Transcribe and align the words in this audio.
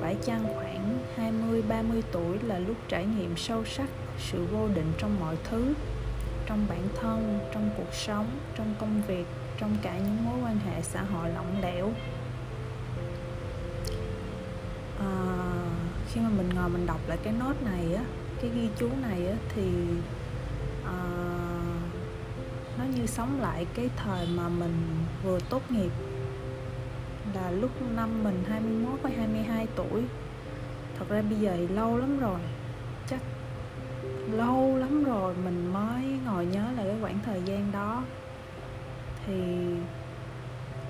phải 0.00 0.16
chăng 0.24 0.44
khoảng 0.54 0.98
20-30 1.16 2.02
tuổi 2.12 2.38
là 2.46 2.58
lúc 2.58 2.76
trải 2.88 3.06
nghiệm 3.06 3.36
sâu 3.36 3.64
sắc 3.64 3.88
sự 4.18 4.44
vô 4.52 4.68
định 4.74 4.92
trong 4.98 5.20
mọi 5.20 5.36
thứ 5.44 5.74
trong 6.46 6.66
bản 6.68 6.88
thân 7.00 7.38
trong 7.54 7.70
cuộc 7.76 7.94
sống 7.94 8.26
trong 8.56 8.74
công 8.78 9.02
việc 9.08 9.24
trong 9.58 9.76
cả 9.82 9.98
những 9.98 10.24
mối 10.24 10.38
quan 10.44 10.58
hệ 10.58 10.82
xã 10.82 11.02
hội 11.02 11.30
lỏng 11.30 11.62
lẻo? 11.62 11.90
À, 14.98 15.10
khi 16.12 16.20
mà 16.20 16.28
mình 16.36 16.48
ngồi 16.54 16.68
mình 16.68 16.86
đọc 16.86 17.00
lại 17.08 17.18
cái 17.22 17.32
nốt 17.40 17.54
này 17.64 17.94
á 17.94 18.04
cái 18.40 18.50
ghi 18.54 18.68
chú 18.78 18.88
này 19.02 19.26
á 19.26 19.36
thì 19.54 19.62
à, 20.84 21.21
như 22.96 23.06
sống 23.06 23.40
lại 23.40 23.66
cái 23.74 23.90
thời 23.96 24.26
mà 24.26 24.48
mình 24.48 25.04
vừa 25.24 25.38
tốt 25.50 25.62
nghiệp. 25.70 25.90
Là 27.34 27.50
lúc 27.50 27.70
năm 27.96 28.24
mình 28.24 28.44
21 28.48 29.00
hay 29.04 29.12
22 29.12 29.66
tuổi. 29.76 30.02
Thật 30.98 31.04
ra 31.08 31.22
bây 31.22 31.38
giờ 31.38 31.52
thì 31.56 31.68
lâu 31.68 31.96
lắm 31.96 32.18
rồi. 32.18 32.40
Chắc 33.06 33.20
lâu 34.32 34.76
lắm 34.76 35.04
rồi 35.04 35.34
mình 35.44 35.72
mới 35.72 36.04
ngồi 36.26 36.46
nhớ 36.46 36.64
lại 36.76 36.86
cái 36.86 36.96
khoảng 37.00 37.18
thời 37.24 37.42
gian 37.44 37.72
đó. 37.72 38.02
Thì 39.26 39.34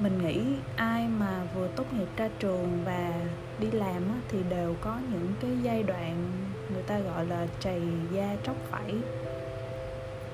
mình 0.01 0.19
nghĩ 0.19 0.43
ai 0.77 1.09
mà 1.09 1.43
vừa 1.55 1.69
tốt 1.69 1.85
nghiệp 1.93 2.09
ra 2.17 2.29
trường 2.39 2.85
và 2.85 3.13
đi 3.59 3.71
làm 3.71 4.09
á, 4.09 4.15
thì 4.29 4.39
đều 4.51 4.75
có 4.81 4.99
những 5.11 5.33
cái 5.41 5.51
giai 5.63 5.83
đoạn 5.83 6.31
người 6.73 6.83
ta 6.83 6.99
gọi 6.99 7.27
là 7.27 7.47
trầy 7.61 7.83
da 8.13 8.37
tróc 8.47 8.57
vảy 8.71 8.95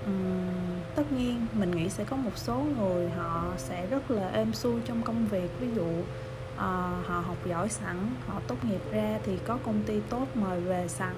uhm, 0.07 0.68
tất 0.99 1.13
nhiên 1.13 1.47
mình 1.53 1.71
nghĩ 1.71 1.89
sẽ 1.89 2.05
có 2.05 2.17
một 2.17 2.37
số 2.37 2.65
người 2.79 3.11
họ 3.11 3.53
sẽ 3.57 3.87
rất 3.87 4.11
là 4.11 4.29
êm 4.29 4.53
xuôi 4.53 4.81
trong 4.85 5.03
công 5.03 5.27
việc. 5.27 5.51
Ví 5.61 5.69
dụ 5.75 5.87
uh, 5.87 7.07
họ 7.07 7.21
học 7.27 7.37
giỏi 7.47 7.69
sẵn 7.69 7.97
họ 8.27 8.41
tốt 8.47 8.65
nghiệp 8.65 8.81
ra 8.93 9.19
thì 9.25 9.39
có 9.47 9.59
công 9.65 9.83
ty 9.87 10.01
tốt 10.09 10.27
mời 10.35 10.61
về 10.61 10.89
sẵn. 10.89 11.15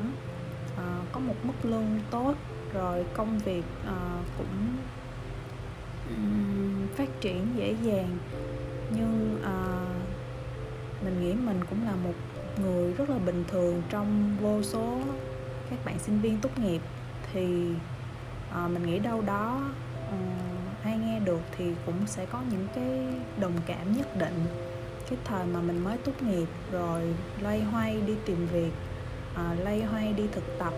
Uh, 0.73 1.13
có 1.13 1.21
một 1.21 1.35
mức 1.43 1.53
lương 1.63 2.01
tốt 2.11 2.35
rồi 2.73 3.05
công 3.15 3.39
việc 3.39 3.65
uh, 3.83 4.27
cũng 4.39 4.77
um, 6.09 6.87
phát 6.97 7.09
triển 7.21 7.47
dễ 7.57 7.75
dàng. 7.83 8.19
Nhưng 8.91 9.37
uh, 9.43 11.05
mình 11.05 11.21
nghĩ 11.21 11.35
mình 11.35 11.61
cũng 11.71 11.85
là 11.85 11.93
một 12.05 12.15
người 12.63 12.93
rất 12.93 13.11
là 13.11 13.19
bình 13.19 13.45
thường 13.49 13.83
trong 13.91 14.37
vô 14.41 14.63
số 14.63 14.99
các 15.71 15.85
bạn 15.85 15.99
sinh 15.99 16.21
viên 16.21 16.39
tốt 16.39 16.59
nghiệp. 16.59 16.81
Thì 17.33 17.69
à, 18.53 18.69
mình 18.69 18.87
nghĩ 18.87 18.99
đâu 18.99 19.23
đó 19.23 19.61
uh, 20.09 20.85
ai 20.85 20.99
nghe 20.99 21.21
được 21.21 21.41
thì 21.57 21.65
cũng 21.87 22.07
sẽ 22.07 22.27
có 22.27 22.39
những 22.51 22.67
cái 22.75 23.07
đồng 23.41 23.53
cảm 23.67 23.97
nhất 23.97 24.17
định. 24.17 24.47
Cái 25.11 25.19
thời 25.25 25.47
mà 25.47 25.61
mình 25.61 25.85
mới 25.85 25.99
tốt 25.99 26.13
nghiệp 26.23 26.49
rồi 26.73 27.15
loay 27.41 27.63
hoay 27.63 28.01
đi 28.07 28.15
tìm 28.25 28.47
việc 28.53 28.73
à, 29.35 29.55
loay 29.65 29.83
hoay 29.83 30.13
đi 30.13 30.23
thực 30.33 30.59
tập 30.59 30.73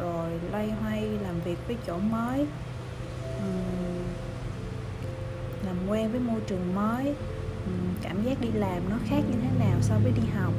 rồi 0.00 0.30
loay 0.52 0.70
hoay 0.70 1.02
làm 1.02 1.40
việc 1.44 1.58
với 1.66 1.76
chỗ 1.86 1.98
mới 1.98 2.46
um, 3.38 4.02
làm 5.66 5.76
quen 5.88 6.10
với 6.10 6.20
môi 6.20 6.40
trường 6.46 6.74
mới 6.74 7.06
um, 7.66 7.94
cảm 8.02 8.22
giác 8.22 8.40
đi 8.40 8.48
làm 8.52 8.90
nó 8.90 8.96
khác 9.04 9.20
như 9.30 9.36
thế 9.42 9.64
nào 9.64 9.78
so 9.80 9.94
với 10.02 10.12
đi 10.12 10.22
học. 10.34 10.52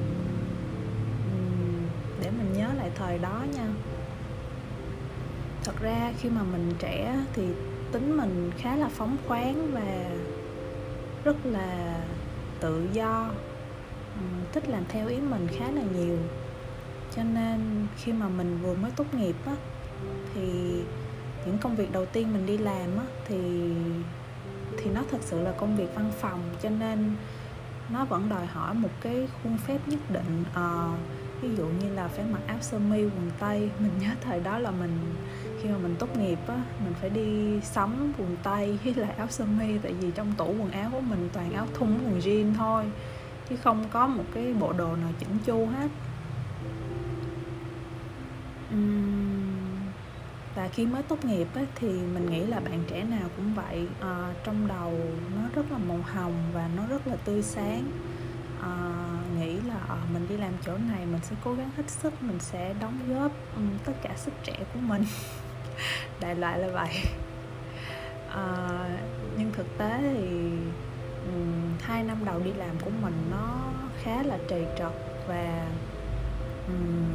Để 2.21 2.31
mình 2.31 2.53
nhớ 2.57 2.67
lại 2.77 2.91
thời 2.95 3.17
đó 3.17 3.43
nha 3.55 3.67
thật 5.63 5.79
ra 5.79 6.13
khi 6.19 6.29
mà 6.29 6.43
mình 6.43 6.73
trẻ 6.79 7.15
thì 7.33 7.47
tính 7.91 8.17
mình 8.17 8.51
khá 8.57 8.75
là 8.75 8.89
phóng 8.89 9.17
khoáng 9.27 9.71
và 9.73 10.09
rất 11.23 11.45
là 11.45 11.99
tự 12.59 12.87
do. 12.93 13.29
Thích 14.51 14.69
làm 14.69 14.83
theo 14.89 15.07
ý 15.07 15.19
mình 15.19 15.47
khá 15.59 15.71
là 15.71 15.81
nhiều. 15.95 16.17
Cho 17.15 17.23
nên 17.23 17.87
khi 17.97 18.11
mà 18.11 18.27
mình 18.27 18.59
vừa 18.63 18.73
mới 18.73 18.91
tốt 18.91 19.13
nghiệp 19.13 19.35
á 19.45 19.55
thì 20.33 20.41
những 21.45 21.57
công 21.61 21.75
việc 21.75 21.91
đầu 21.91 22.05
tiên 22.05 22.33
mình 22.33 22.45
đi 22.45 22.57
làm 22.57 22.97
á 22.97 23.05
thì 23.27 23.37
thì 24.77 24.91
nó 24.95 25.01
thật 25.11 25.17
sự 25.21 25.41
là 25.41 25.51
công 25.51 25.77
việc 25.77 25.95
văn 25.95 26.11
phòng. 26.19 26.39
Cho 26.61 26.69
nên 26.69 27.15
nó 27.89 28.05
vẫn 28.05 28.29
đòi 28.29 28.45
hỏi 28.45 28.73
một 28.73 28.89
cái 29.01 29.27
khuôn 29.43 29.57
phép 29.57 29.79
nhất 29.87 29.99
định. 30.09 30.43
À, 30.53 30.97
ví 31.41 31.55
dụ 31.55 31.65
như 31.65 31.93
là 31.93 32.07
phải 32.07 32.25
mặc 32.31 32.41
áo 32.47 32.57
sơ 32.61 32.79
mi 32.79 33.03
quần 33.03 33.31
tây. 33.39 33.69
Mình 33.79 33.91
nhớ 33.99 34.09
thời 34.21 34.39
đó 34.39 34.59
là 34.59 34.71
mình 34.71 34.99
khi 35.63 35.69
mà 35.69 35.77
mình 35.77 35.95
tốt 35.99 36.17
nghiệp 36.17 36.39
á 36.47 36.61
mình 36.83 36.93
phải 37.01 37.09
đi 37.09 37.59
sắm 37.61 38.13
quần 38.17 38.37
tây 38.43 38.77
với 38.83 38.93
lại 38.93 39.11
áo 39.17 39.27
sơ 39.29 39.45
mi 39.45 39.77
tại 39.83 39.93
vì 39.93 40.11
trong 40.11 40.31
tủ 40.37 40.45
quần 40.45 40.71
áo 40.71 40.89
của 40.91 41.01
mình 41.01 41.29
toàn 41.33 41.53
áo 41.53 41.67
thun 41.73 41.89
quần 42.05 42.19
jean 42.19 42.55
thôi 42.55 42.85
chứ 43.49 43.55
không 43.63 43.85
có 43.91 44.07
một 44.07 44.23
cái 44.33 44.53
bộ 44.59 44.73
đồ 44.73 44.95
nào 44.95 45.09
chỉnh 45.19 45.37
chu 45.45 45.65
hết. 45.65 45.87
Và 50.55 50.67
khi 50.67 50.85
mới 50.85 51.03
tốt 51.03 51.25
nghiệp 51.25 51.47
á, 51.55 51.61
thì 51.75 51.87
mình 51.87 52.29
nghĩ 52.29 52.39
là 52.39 52.59
bạn 52.59 52.83
trẻ 52.87 53.03
nào 53.03 53.29
cũng 53.35 53.53
vậy. 53.53 53.87
À, 53.99 54.33
trong 54.43 54.67
đầu 54.67 54.93
nó 55.35 55.41
rất 55.55 55.71
là 55.71 55.77
màu 55.77 55.99
hồng 56.13 56.33
và 56.53 56.69
nó 56.75 56.87
rất 56.87 57.07
là 57.07 57.15
tươi 57.15 57.41
sáng. 57.41 57.91
À, 58.61 58.93
nghĩ 59.39 59.53
là 59.67 59.77
à, 59.89 59.95
mình 60.13 60.27
đi 60.29 60.37
làm 60.37 60.53
chỗ 60.65 60.77
này 60.77 61.05
mình 61.05 61.21
sẽ 61.23 61.35
cố 61.43 61.53
gắng 61.53 61.69
hết 61.77 61.89
sức 61.89 62.23
mình 62.23 62.39
sẽ 62.39 62.73
đóng 62.81 62.99
góp 63.09 63.31
um, 63.55 63.69
tất 63.85 63.93
cả 64.01 64.09
sức 64.15 64.33
trẻ 64.43 64.55
của 64.73 64.79
mình. 64.79 65.03
đại 66.19 66.35
loại 66.35 66.59
là 66.59 66.67
vậy. 66.67 66.89
À, 68.29 68.67
nhưng 69.37 69.51
thực 69.51 69.77
tế 69.77 69.99
thì 70.01 70.51
um, 71.25 71.77
hai 71.81 72.03
năm 72.03 72.17
đầu 72.25 72.39
đi 72.39 72.53
làm 72.53 72.75
của 72.85 72.91
mình 73.01 73.13
nó 73.31 73.59
khá 74.03 74.23
là 74.23 74.37
trầy 74.49 74.65
trật 74.77 74.91
và 75.27 75.67
um, 76.67 77.05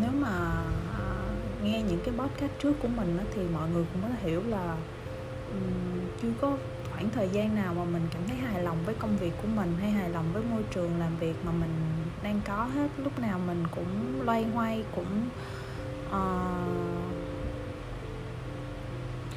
nếu 0.00 0.10
mà 0.20 0.62
uh, 0.90 1.64
nghe 1.64 1.82
những 1.82 2.00
cái 2.04 2.14
podcast 2.18 2.52
trước 2.58 2.72
của 2.82 2.88
mình 2.88 3.16
đó, 3.16 3.24
thì 3.34 3.42
mọi 3.52 3.68
người 3.68 3.84
cũng 3.92 4.02
có 4.02 4.08
hiểu 4.22 4.42
là 4.46 4.76
um, 5.52 6.00
chưa 6.22 6.32
có 6.40 6.56
khoảng 6.90 7.10
thời 7.10 7.28
gian 7.28 7.54
nào 7.54 7.74
mà 7.74 7.84
mình 7.84 8.02
cảm 8.14 8.22
thấy 8.28 8.36
hài 8.36 8.62
lòng 8.62 8.76
với 8.84 8.94
công 8.94 9.16
việc 9.16 9.32
của 9.42 9.48
mình 9.48 9.76
hay 9.80 9.90
hài 9.90 10.10
lòng 10.10 10.24
với 10.32 10.42
môi 10.50 10.62
trường 10.70 10.98
làm 10.98 11.16
việc 11.16 11.34
mà 11.44 11.52
mình 11.52 11.74
đang 12.22 12.40
có 12.46 12.64
hết. 12.64 12.88
Lúc 12.98 13.18
nào 13.18 13.40
mình 13.46 13.64
cũng 13.70 14.22
loay 14.24 14.44
hoay 14.44 14.84
cũng 14.94 15.26
uh, 15.26 15.69
Ờ, 16.10 16.20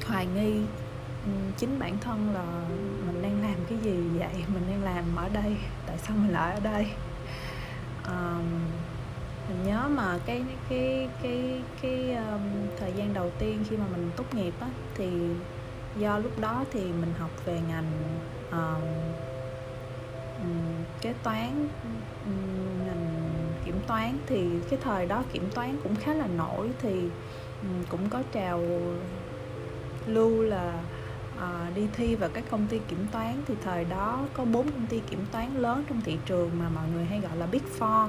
hoài 0.06 0.26
nghi 0.26 0.60
ừ, 1.24 1.30
chính 1.56 1.78
bản 1.78 1.98
thân 1.98 2.34
là 2.34 2.44
mình 3.06 3.22
đang 3.22 3.42
làm 3.42 3.54
cái 3.68 3.78
gì 3.78 3.96
vậy? 4.18 4.34
Mình 4.54 4.62
đang 4.70 4.82
làm 4.82 5.16
ở 5.16 5.28
đây 5.28 5.56
tại 5.86 5.98
sao 5.98 6.16
mình 6.16 6.32
lại 6.32 6.54
ở 6.54 6.60
đây? 6.60 6.86
Um, 8.06 8.44
mình 9.48 9.64
nhớ 9.66 9.88
mà 9.88 10.18
cái 10.26 10.44
cái 10.68 11.08
cái 11.22 11.62
cái 11.82 12.14
um, 12.14 12.40
thời 12.78 12.92
gian 12.92 13.14
đầu 13.14 13.30
tiên 13.38 13.64
khi 13.70 13.76
mà 13.76 13.84
mình 13.92 14.10
tốt 14.16 14.34
nghiệp 14.34 14.54
á 14.60 14.68
thì 14.94 15.08
do 15.98 16.18
lúc 16.18 16.40
đó 16.40 16.64
thì 16.72 16.80
mình 16.80 17.12
học 17.18 17.30
về 17.44 17.60
ngành 17.68 17.90
um, 18.50 18.80
kế 21.00 21.14
toán 21.22 21.68
ngành 22.86 23.03
kiểm 23.74 23.82
toán 23.86 24.18
thì 24.26 24.46
cái 24.70 24.78
thời 24.82 25.06
đó 25.06 25.22
kiểm 25.32 25.50
toán 25.54 25.76
cũng 25.82 25.96
khá 25.96 26.14
là 26.14 26.26
nổi 26.26 26.70
thì 26.82 27.08
cũng 27.88 28.08
có 28.10 28.22
trào 28.32 28.60
lưu 30.06 30.42
là 30.42 30.82
à, 31.40 31.70
đi 31.74 31.88
thi 31.96 32.14
vào 32.14 32.30
các 32.34 32.44
công 32.50 32.66
ty 32.66 32.80
kiểm 32.88 33.06
toán. 33.12 33.34
Thì 33.46 33.54
thời 33.64 33.84
đó 33.84 34.20
có 34.34 34.44
bốn 34.44 34.70
công 34.70 34.86
ty 34.86 35.00
kiểm 35.10 35.26
toán 35.32 35.54
lớn 35.56 35.84
trong 35.88 36.00
thị 36.00 36.18
trường 36.26 36.50
mà 36.58 36.68
mọi 36.74 36.84
người 36.94 37.04
hay 37.04 37.20
gọi 37.20 37.36
là 37.36 37.46
big 37.46 37.62
four. 37.78 38.08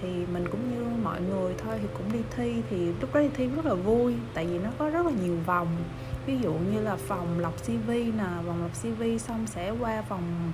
Thì 0.00 0.08
mình 0.32 0.48
cũng 0.50 0.70
như 0.70 0.84
mọi 1.02 1.20
người 1.20 1.54
thôi 1.64 1.78
thì 1.82 1.88
cũng 1.98 2.12
đi 2.12 2.18
thi 2.36 2.62
thì 2.70 2.92
lúc 3.00 3.14
đó 3.14 3.20
đi 3.20 3.28
thi 3.34 3.46
rất 3.46 3.66
là 3.66 3.74
vui 3.74 4.14
tại 4.34 4.46
vì 4.46 4.58
nó 4.58 4.70
có 4.78 4.90
rất 4.90 5.06
là 5.06 5.12
nhiều 5.22 5.36
vòng. 5.46 5.76
Ví 6.26 6.38
dụ 6.42 6.52
như 6.52 6.80
là 6.80 6.96
phòng 6.96 7.38
lọc 7.38 7.54
cv 7.62 7.90
nè 7.90 8.28
vòng 8.46 8.62
lọc 8.62 8.70
cv 8.82 9.02
xong 9.18 9.46
sẽ 9.46 9.70
qua 9.70 10.02
vòng 10.08 10.52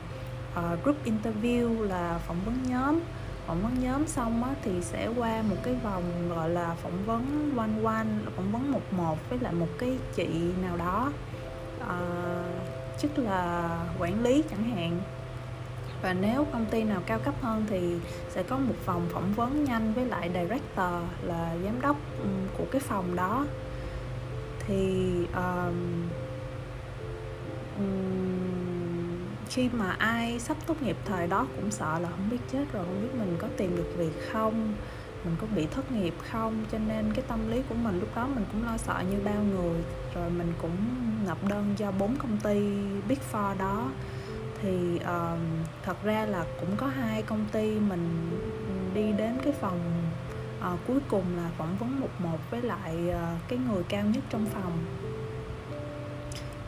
uh, 0.59 0.85
group 0.85 0.97
interview 1.05 1.82
là 1.82 2.20
phỏng 2.26 2.37
vấn 2.44 2.55
nhóm 2.69 3.00
phỏng 3.49 3.62
vấn 3.62 3.75
nhóm 3.83 4.06
xong 4.06 4.45
á, 4.45 4.50
thì 4.62 4.71
sẽ 4.81 5.09
qua 5.17 5.43
một 5.43 5.56
cái 5.62 5.75
vòng 5.85 6.29
gọi 6.29 6.50
là 6.50 6.75
phỏng 6.83 7.05
vấn 7.06 7.53
quanh 7.56 7.85
quanh, 7.87 8.19
phỏng 8.37 8.53
vấn 8.53 8.73
một 8.73 8.93
một 8.93 9.19
với 9.31 9.39
lại 9.39 9.53
một 9.53 9.69
cái 9.79 9.99
chị 10.15 10.29
nào 10.62 10.77
đó 10.77 11.12
à, 11.89 11.99
chức 12.99 13.19
là 13.19 13.71
quản 13.99 14.23
lý 14.23 14.45
chẳng 14.50 14.65
hạn. 14.65 15.00
Và 16.03 16.12
nếu 16.12 16.47
công 16.53 16.67
ty 16.67 16.85
nào 16.85 17.00
cao 17.06 17.19
cấp 17.19 17.35
hơn 17.41 17.65
thì 17.69 17.97
sẽ 18.31 18.43
có 18.43 18.59
một 18.59 18.75
vòng 18.87 19.06
phỏng 19.12 19.33
vấn 19.33 19.65
nhanh 19.65 19.93
với 19.93 20.05
lại 20.05 20.31
director 20.35 20.93
là 21.23 21.56
giám 21.65 21.81
đốc 21.81 21.97
ừ, 22.23 22.29
của 22.59 22.65
cái 22.71 22.81
phòng 22.81 23.17
đó. 23.17 23.47
Thì 24.67 25.11
um, 25.35 26.09
khi 29.58 29.69
mà 29.72 29.90
ai 29.99 30.40
sắp 30.40 30.56
tốt 30.66 30.82
nghiệp 30.82 30.96
thời 31.05 31.26
đó 31.26 31.46
cũng 31.56 31.70
sợ 31.70 31.99
là 31.99 32.08
không 32.08 32.31
biết 32.31 32.38
chết 32.52 32.64
rồi 32.72 32.84
không 32.84 33.02
biết 33.02 33.14
mình 33.19 33.37
có 33.38 33.49
tìm 33.56 33.76
được 33.76 33.94
việc 33.96 34.31
không 34.32 34.75
mình 35.25 35.37
có 35.40 35.46
bị 35.56 35.66
thất 35.66 35.93
nghiệp 35.93 36.14
không. 36.31 36.64
Cho 36.72 36.78
nên 36.78 37.12
cái 37.12 37.25
tâm 37.28 37.50
lý 37.50 37.62
của 37.69 37.75
mình 37.75 38.00
lúc 38.00 38.08
đó 38.16 38.28
mình 38.34 38.44
cũng 38.52 38.64
lo 38.64 38.76
sợ 38.76 39.02
như 39.10 39.19
bao 39.25 39.43
người. 39.43 39.81
Rồi 40.14 40.31
mình 40.31 40.52
cũng 40.62 40.76
nộp 41.26 41.49
đơn 41.49 41.75
cho 41.78 41.93
bốn 41.93 42.16
công 42.16 42.37
ty 42.37 42.60
big 43.08 43.19
four 43.32 43.58
đó. 43.58 43.90
Thì 44.62 44.94
uh, 44.96 45.38
thật 45.82 45.96
ra 46.05 46.26
là 46.26 46.44
cũng 46.60 46.76
có 46.76 46.87
hai 46.87 47.22
công 47.22 47.44
ty 47.52 47.75
mình 47.81 48.31
đi 48.94 49.12
đến 49.12 49.38
cái 49.44 49.52
phần 49.60 49.81
uh, 50.58 50.62
ờ, 50.62 50.76
cuối 50.87 50.99
cùng 51.08 51.25
là 51.37 51.50
phỏng 51.58 51.76
vấn 51.76 52.00
một 52.00 52.08
một 52.19 52.38
với 52.50 52.62
lại 52.62 52.96
uh, 53.08 53.49
cái 53.49 53.58
người 53.69 53.82
cao 53.88 54.05
nhất 54.05 54.25
trong 54.31 54.46
phòng. 54.46 54.84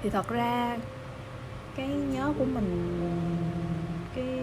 Thì 0.03 0.11
thật 0.11 0.29
ra 0.29 0.79
cái 1.77 1.89
nhớ 1.89 2.33
của 2.39 2.45
mình 2.45 3.01
cái 4.15 4.41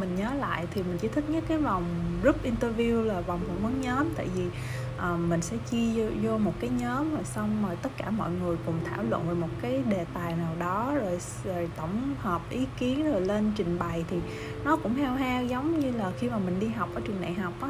mình 0.00 0.16
nhớ 0.16 0.30
lại 0.38 0.66
thì 0.70 0.82
mình 0.82 0.98
chỉ 1.00 1.08
thích 1.08 1.30
nhất 1.30 1.44
cái 1.48 1.58
vòng 1.58 1.84
group 2.22 2.36
interview 2.44 3.02
là 3.02 3.20
vòng 3.20 3.40
phỏng 3.46 3.62
vấn 3.62 3.80
nhóm. 3.80 4.08
Tại 4.16 4.28
vì 4.36 4.44
uh, 4.46 5.20
mình 5.28 5.42
sẽ 5.42 5.56
chia 5.70 5.86
vô, 5.94 6.04
vô 6.22 6.38
một 6.38 6.52
cái 6.60 6.70
nhóm 6.78 7.14
rồi 7.14 7.24
xong 7.24 7.64
rồi 7.66 7.76
tất 7.82 7.90
cả 7.96 8.10
mọi 8.10 8.30
người 8.30 8.56
cùng 8.66 8.74
thảo 8.84 9.04
luận 9.10 9.28
về 9.28 9.34
một 9.34 9.48
cái 9.62 9.82
đề 9.90 10.04
tài 10.14 10.36
nào 10.36 10.54
đó 10.58 10.94
rồi, 10.94 11.18
rồi 11.44 11.68
tổng 11.76 12.14
hợp 12.18 12.40
ý 12.50 12.66
kiến 12.78 13.12
rồi 13.12 13.20
lên 13.20 13.52
trình 13.56 13.78
bày 13.78 14.04
thì 14.10 14.16
nó 14.64 14.76
cũng 14.76 14.94
hao 14.94 15.14
hao 15.14 15.44
giống 15.44 15.80
như 15.80 15.90
là 15.90 16.12
khi 16.18 16.28
mà 16.28 16.38
mình 16.38 16.60
đi 16.60 16.68
học 16.68 16.88
ở 16.94 17.00
trường 17.06 17.20
đại 17.20 17.34
học 17.34 17.52
á. 17.60 17.68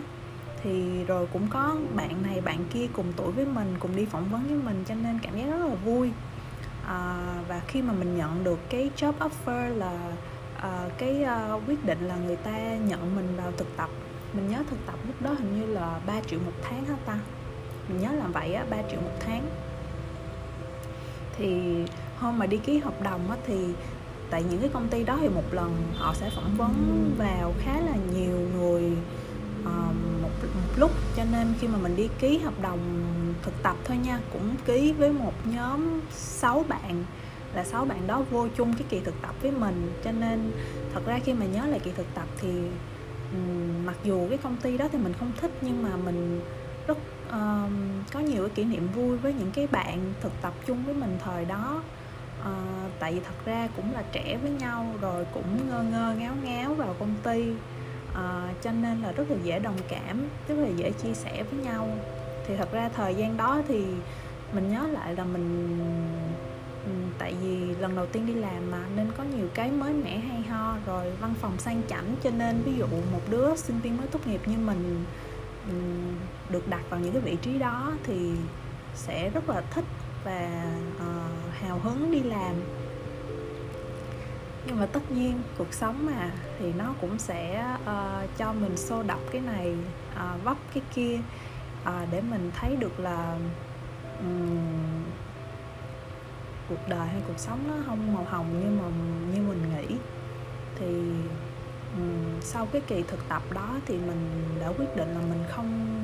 Thì 0.62 1.04
rồi 1.04 1.26
cũng 1.32 1.46
có 1.50 1.76
bạn 1.96 2.22
này 2.22 2.40
bạn 2.40 2.64
kia 2.72 2.86
cùng 2.92 3.06
tuổi 3.16 3.32
với 3.32 3.46
mình 3.46 3.74
cùng 3.78 3.96
đi 3.96 4.04
phỏng 4.04 4.28
vấn 4.28 4.42
với 4.48 4.58
mình 4.64 4.84
cho 4.88 4.94
nên 4.94 5.18
cảm 5.22 5.38
giác 5.38 5.44
rất 5.44 5.66
là 5.66 5.74
vui 5.84 6.10
à, 6.90 7.42
và 7.48 7.60
khi 7.68 7.82
mà 7.82 7.92
mình 7.92 8.16
nhận 8.16 8.44
được 8.44 8.58
cái 8.70 8.90
job 8.96 9.12
offer 9.18 9.78
là 9.78 10.12
uh, 10.58 10.92
cái 10.98 11.24
uh, 11.54 11.62
quyết 11.68 11.84
định 11.84 12.08
là 12.08 12.16
người 12.16 12.36
ta 12.36 12.76
nhận 12.76 13.16
mình 13.16 13.36
vào 13.36 13.52
thực 13.56 13.76
tập 13.76 13.88
mình 14.32 14.48
nhớ 14.48 14.62
thực 14.70 14.86
tập 14.86 14.94
lúc 15.06 15.22
đó 15.22 15.30
hình 15.38 15.60
như 15.60 15.66
là 15.66 16.00
3 16.06 16.20
triệu 16.20 16.40
một 16.40 16.52
tháng 16.62 16.84
hả 16.84 16.96
ta? 17.06 17.18
Mình 17.88 18.00
nhớ 18.00 18.12
là 18.12 18.26
vậy 18.26 18.54
á 18.54 18.64
3 18.70 18.76
triệu 18.90 19.00
một 19.00 19.16
tháng. 19.20 19.46
Thì 21.38 21.76
hôm 22.18 22.38
mà 22.38 22.46
đi 22.46 22.56
ký 22.56 22.78
hợp 22.78 23.02
đồng 23.02 23.30
á 23.30 23.36
thì 23.46 23.54
tại 24.30 24.44
những 24.50 24.60
cái 24.60 24.70
công 24.72 24.88
ty 24.88 25.04
đó 25.04 25.18
thì 25.20 25.28
một 25.28 25.54
lần 25.54 25.76
họ 25.96 26.14
sẽ 26.14 26.30
phỏng 26.30 26.54
vấn 26.56 26.74
vào 27.18 27.54
khá 27.58 27.80
là 27.80 27.96
nhiều 28.14 28.38
người 28.56 28.92
uh, 29.62 29.94
một, 30.22 30.30
một 30.42 30.72
lúc. 30.76 30.90
Cho 31.16 31.24
nên 31.32 31.54
khi 31.60 31.68
mà 31.68 31.78
mình 31.78 31.96
đi 31.96 32.08
ký 32.18 32.38
hợp 32.38 32.54
đồng 32.62 33.04
thực 33.42 33.62
tập 33.62 33.76
thôi 33.84 33.96
nha. 33.96 34.20
Cũng 34.32 34.56
ký 34.64 34.92
với 34.92 35.12
một 35.12 35.34
nhóm 35.44 36.00
6 36.10 36.64
bạn 36.68 37.04
là 37.54 37.64
sáu 37.64 37.84
bạn 37.84 38.06
đó 38.06 38.22
vô 38.30 38.48
chung 38.56 38.74
cái 38.74 38.84
kỳ 38.88 39.00
thực 39.00 39.14
tập 39.22 39.34
với 39.42 39.50
mình. 39.50 39.92
Cho 40.04 40.12
nên 40.12 40.52
thật 40.94 41.00
ra 41.06 41.18
khi 41.24 41.32
mà 41.34 41.46
nhớ 41.46 41.66
lại 41.66 41.80
kỳ 41.84 41.90
thực 41.90 42.14
tập 42.14 42.26
thì 42.40 42.48
mặc 43.84 43.96
dù 44.04 44.28
cái 44.28 44.38
công 44.38 44.56
ty 44.56 44.78
đó 44.78 44.88
thì 44.92 44.98
mình 44.98 45.12
không 45.18 45.32
thích 45.40 45.50
nhưng 45.60 45.82
mà 45.82 45.96
mình 45.96 46.40
rất 46.86 46.98
uh, 47.28 47.70
có 48.12 48.20
nhiều 48.20 48.42
cái 48.42 48.50
kỷ 48.54 48.64
niệm 48.64 48.88
vui 48.94 49.16
với 49.16 49.32
những 49.32 49.50
cái 49.50 49.66
bạn 49.66 50.12
thực 50.20 50.32
tập 50.42 50.52
chung 50.66 50.84
với 50.84 50.94
mình 50.94 51.18
thời 51.24 51.44
đó. 51.44 51.82
Uh, 52.40 52.90
tại 52.98 53.12
vì 53.12 53.20
thật 53.20 53.44
ra 53.44 53.68
cũng 53.76 53.92
là 53.92 54.02
trẻ 54.12 54.38
với 54.42 54.50
nhau 54.50 54.86
rồi 55.00 55.26
cũng 55.34 55.68
ngơ 55.68 55.82
ngơ 55.82 56.14
ngáo 56.18 56.34
ngáo 56.44 56.74
vào 56.74 56.94
công 56.98 57.14
ty. 57.22 57.50
Uh, 58.10 58.62
cho 58.62 58.72
nên 58.72 59.02
là 59.02 59.12
rất 59.12 59.30
là 59.30 59.36
dễ 59.42 59.58
đồng 59.58 59.78
cảm 59.88 60.28
rất 60.48 60.54
là 60.54 60.68
dễ 60.68 60.90
chia 60.90 61.14
sẻ 61.14 61.42
với 61.50 61.64
nhau 61.64 61.88
thì 62.50 62.56
thật 62.56 62.72
ra 62.72 62.88
thời 62.96 63.14
gian 63.14 63.36
đó 63.36 63.60
thì 63.68 63.84
mình 64.52 64.72
nhớ 64.72 64.86
lại 64.86 65.14
là 65.14 65.24
mình 65.24 65.78
tại 67.18 67.34
vì 67.42 67.74
lần 67.74 67.96
đầu 67.96 68.06
tiên 68.06 68.26
đi 68.26 68.34
làm 68.34 68.70
mà 68.70 68.78
nên 68.96 69.12
có 69.16 69.24
nhiều 69.24 69.48
cái 69.54 69.70
mới 69.70 69.92
mẻ 69.92 70.18
hay 70.18 70.42
ho 70.42 70.76
rồi 70.86 71.12
văn 71.20 71.34
phòng 71.40 71.58
sang 71.58 71.82
chảnh 71.88 72.14
cho 72.22 72.30
nên 72.30 72.62
ví 72.62 72.72
dụ 72.78 72.86
một 72.86 73.20
đứa 73.30 73.56
sinh 73.56 73.80
viên 73.80 73.96
mới 73.96 74.06
tốt 74.06 74.26
nghiệp 74.26 74.40
như 74.46 74.56
mình 74.58 75.04
được 76.50 76.68
đặt 76.68 76.80
vào 76.90 77.00
những 77.00 77.12
cái 77.12 77.22
vị 77.22 77.36
trí 77.42 77.58
đó 77.58 77.92
thì 78.04 78.32
sẽ 78.94 79.30
rất 79.30 79.48
là 79.48 79.60
thích 79.60 79.84
và 80.24 80.64
uh, 80.96 81.54
hào 81.54 81.78
hứng 81.78 82.10
đi 82.10 82.22
làm. 82.22 82.54
Nhưng 84.66 84.80
mà 84.80 84.86
tất 84.86 85.10
nhiên 85.10 85.42
cuộc 85.58 85.74
sống 85.74 86.06
mà 86.06 86.30
thì 86.58 86.72
nó 86.78 86.94
cũng 87.00 87.18
sẽ 87.18 87.66
uh, 87.82 88.38
cho 88.38 88.52
mình 88.52 88.76
xô 88.76 89.02
đọc 89.02 89.20
cái 89.32 89.40
này 89.40 89.74
uh, 90.14 90.44
vấp 90.44 90.56
cái 90.74 90.82
kia 90.94 91.18
à, 91.84 92.06
để 92.10 92.20
mình 92.20 92.50
thấy 92.60 92.76
được 92.76 93.00
là 93.00 93.36
um, 94.20 94.58
cuộc 96.68 96.88
đời 96.88 97.08
hay 97.08 97.22
cuộc 97.28 97.38
sống 97.38 97.58
nó 97.68 97.74
không 97.86 98.14
màu 98.14 98.24
hồng 98.24 98.60
như 98.60 98.80
mà 98.82 98.88
như 99.34 99.48
mình 99.48 99.62
nghĩ. 99.76 99.96
Thì 100.78 100.86
um, 101.96 102.40
sau 102.40 102.66
cái 102.66 102.82
kỳ 102.86 103.02
thực 103.02 103.28
tập 103.28 103.42
đó 103.54 103.68
thì 103.86 103.98
mình 103.98 104.44
đã 104.60 104.68
quyết 104.68 104.96
định 104.96 105.08
là 105.08 105.20
mình 105.20 105.44
không 105.50 105.96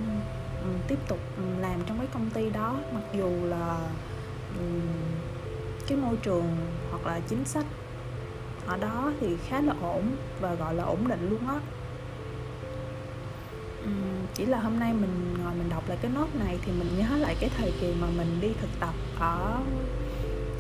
um, 0.63 0.75
tiếp 0.89 0.99
tục 1.09 1.19
làm 1.61 1.81
trong 1.87 1.99
cái 1.99 2.07
công 2.15 2.31
ty 2.31 2.51
đó. 2.51 2.77
Mặc 2.93 3.05
dù 3.13 3.31
là 3.45 3.79
um, 4.59 4.81
cái 5.89 5.99
môi 5.99 6.17
trường 6.17 6.57
hoặc 6.91 7.07
là 7.07 7.21
chính 7.29 7.45
sách 7.45 7.67
ở 8.67 8.77
đó 8.77 9.13
thì 9.21 9.37
khá 9.37 9.61
là 9.61 9.75
ổn 9.83 10.03
và 10.41 10.55
gọi 10.55 10.75
là 10.75 10.85
ổn 10.85 11.09
định 11.09 11.31
luôn 11.31 11.49
á 11.49 11.61
chỉ 14.37 14.47
là 14.47 14.59
hôm 14.59 14.79
nay 14.79 14.93
mình 14.93 15.37
ngồi 15.43 15.55
mình 15.55 15.69
đọc 15.71 15.89
lại 15.89 15.99
cái 16.03 16.11
nốt 16.15 16.27
này 16.35 16.59
thì 16.63 16.73
mình 16.73 16.89
nhớ 16.99 17.17
lại 17.17 17.37
cái 17.41 17.51
thời 17.57 17.73
kỳ 17.81 17.95
mà 18.01 18.07
mình 18.17 18.41
đi 18.41 18.53
thực 18.61 18.71
tập 18.81 18.95
ở 19.19 19.61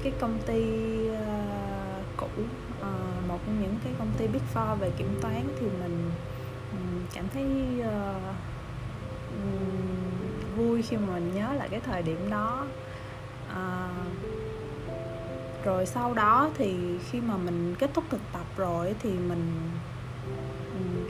cái 0.02 0.12
công 0.20 0.38
ty 0.46 0.62
uh, 1.10 2.16
cũ 2.16 2.26
uh, 2.80 3.28
một 3.28 3.38
trong 3.46 3.62
những 3.62 3.76
cái 3.84 3.92
công 3.98 4.12
ty 4.18 4.26
big 4.26 4.40
four 4.54 4.76
về 4.76 4.90
kiểm 4.98 5.18
toán 5.22 5.42
thì 5.60 5.66
mình 5.66 6.10
um, 6.72 7.06
cảm 7.14 7.24
thấy 7.34 7.44
uh, 7.80 8.22
um, 9.30 10.56
vui 10.56 10.82
khi 10.82 10.96
mà 10.96 11.14
mình 11.14 11.34
nhớ 11.34 11.52
lại 11.52 11.68
cái 11.68 11.80
thời 11.80 12.02
điểm 12.02 12.30
đó. 12.30 12.66
Uh, 13.50 14.16
rồi 15.64 15.86
sau 15.86 16.14
đó 16.14 16.50
thì 16.58 16.98
khi 17.10 17.20
mà 17.20 17.36
mình 17.36 17.74
kết 17.78 17.90
thúc 17.94 18.04
thực 18.10 18.20
tập 18.32 18.46
rồi 18.56 18.94
thì 19.02 19.10
mình 19.10 19.70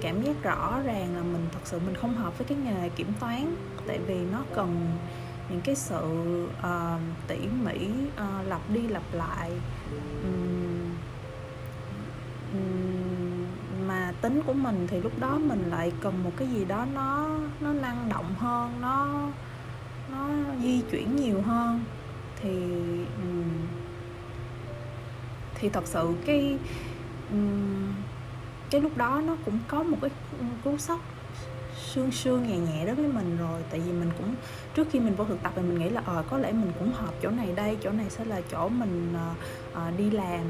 cảm 0.00 0.22
giác 0.22 0.42
rõ 0.42 0.80
ràng 0.84 1.16
là 1.16 1.22
mình 1.22 1.46
thật 1.52 1.60
sự 1.64 1.78
mình 1.78 1.94
không 1.94 2.14
hợp 2.14 2.38
với 2.38 2.46
cái 2.46 2.58
nghề 2.64 2.88
kiểm 2.88 3.12
toán. 3.20 3.54
Tại 3.86 3.98
vì 4.06 4.18
nó 4.32 4.42
cần 4.54 4.90
những 5.50 5.60
cái 5.60 5.74
sự 5.74 6.44
uh, 6.58 7.00
tỉ 7.28 7.38
mỉ 7.64 7.88
uh, 8.06 8.46
lặp 8.48 8.60
đi 8.70 8.80
lặp 8.88 9.02
lại. 9.12 9.50
Um, 10.24 10.90
um, 12.52 13.46
mà 13.88 14.12
tính 14.20 14.42
của 14.46 14.52
mình 14.52 14.86
thì 14.90 15.00
lúc 15.00 15.12
đó 15.20 15.38
mình 15.38 15.70
lại 15.70 15.92
cần 16.00 16.24
một 16.24 16.32
cái 16.36 16.48
gì 16.48 16.64
đó 16.64 16.86
nó 16.94 17.38
nó 17.60 17.72
năng 17.72 18.08
động 18.08 18.34
hơn 18.38 18.72
nó 18.80 19.28
nó 20.12 20.28
di 20.62 20.82
chuyển 20.90 21.16
nhiều 21.16 21.42
hơn. 21.42 21.84
Thì 22.42 22.58
um, 23.22 23.50
thì 25.54 25.68
thật 25.68 25.86
sự 25.86 26.14
cái 26.26 26.58
um, 27.30 27.65
cái 28.76 28.82
lúc 28.82 28.96
đó 28.96 29.22
nó 29.26 29.36
cũng 29.44 29.58
có 29.68 29.82
một 29.82 29.96
cái 30.00 30.10
cú 30.64 30.78
sốc 30.78 31.00
sương 31.86 32.10
sương 32.12 32.48
nhẹ 32.48 32.58
nhẹ 32.58 32.86
đối 32.86 32.94
với 32.94 33.08
mình 33.08 33.36
rồi. 33.38 33.62
Tại 33.70 33.80
vì 33.80 33.92
mình 33.92 34.10
cũng 34.18 34.34
trước 34.74 34.88
khi 34.90 35.00
mình 35.00 35.14
vô 35.14 35.24
thực 35.24 35.42
tập 35.42 35.52
thì 35.56 35.62
mình 35.62 35.78
nghĩ 35.78 35.88
là 35.88 36.02
ờ 36.06 36.24
có 36.30 36.38
lẽ 36.38 36.52
mình 36.52 36.72
cũng 36.78 36.92
hợp 36.92 37.14
chỗ 37.22 37.30
này 37.30 37.52
đây 37.56 37.76
chỗ 37.82 37.90
này 37.90 38.06
sẽ 38.08 38.24
là 38.24 38.40
chỗ 38.50 38.68
mình 38.68 39.14
à, 39.74 39.92
đi 39.96 40.10
làm 40.10 40.44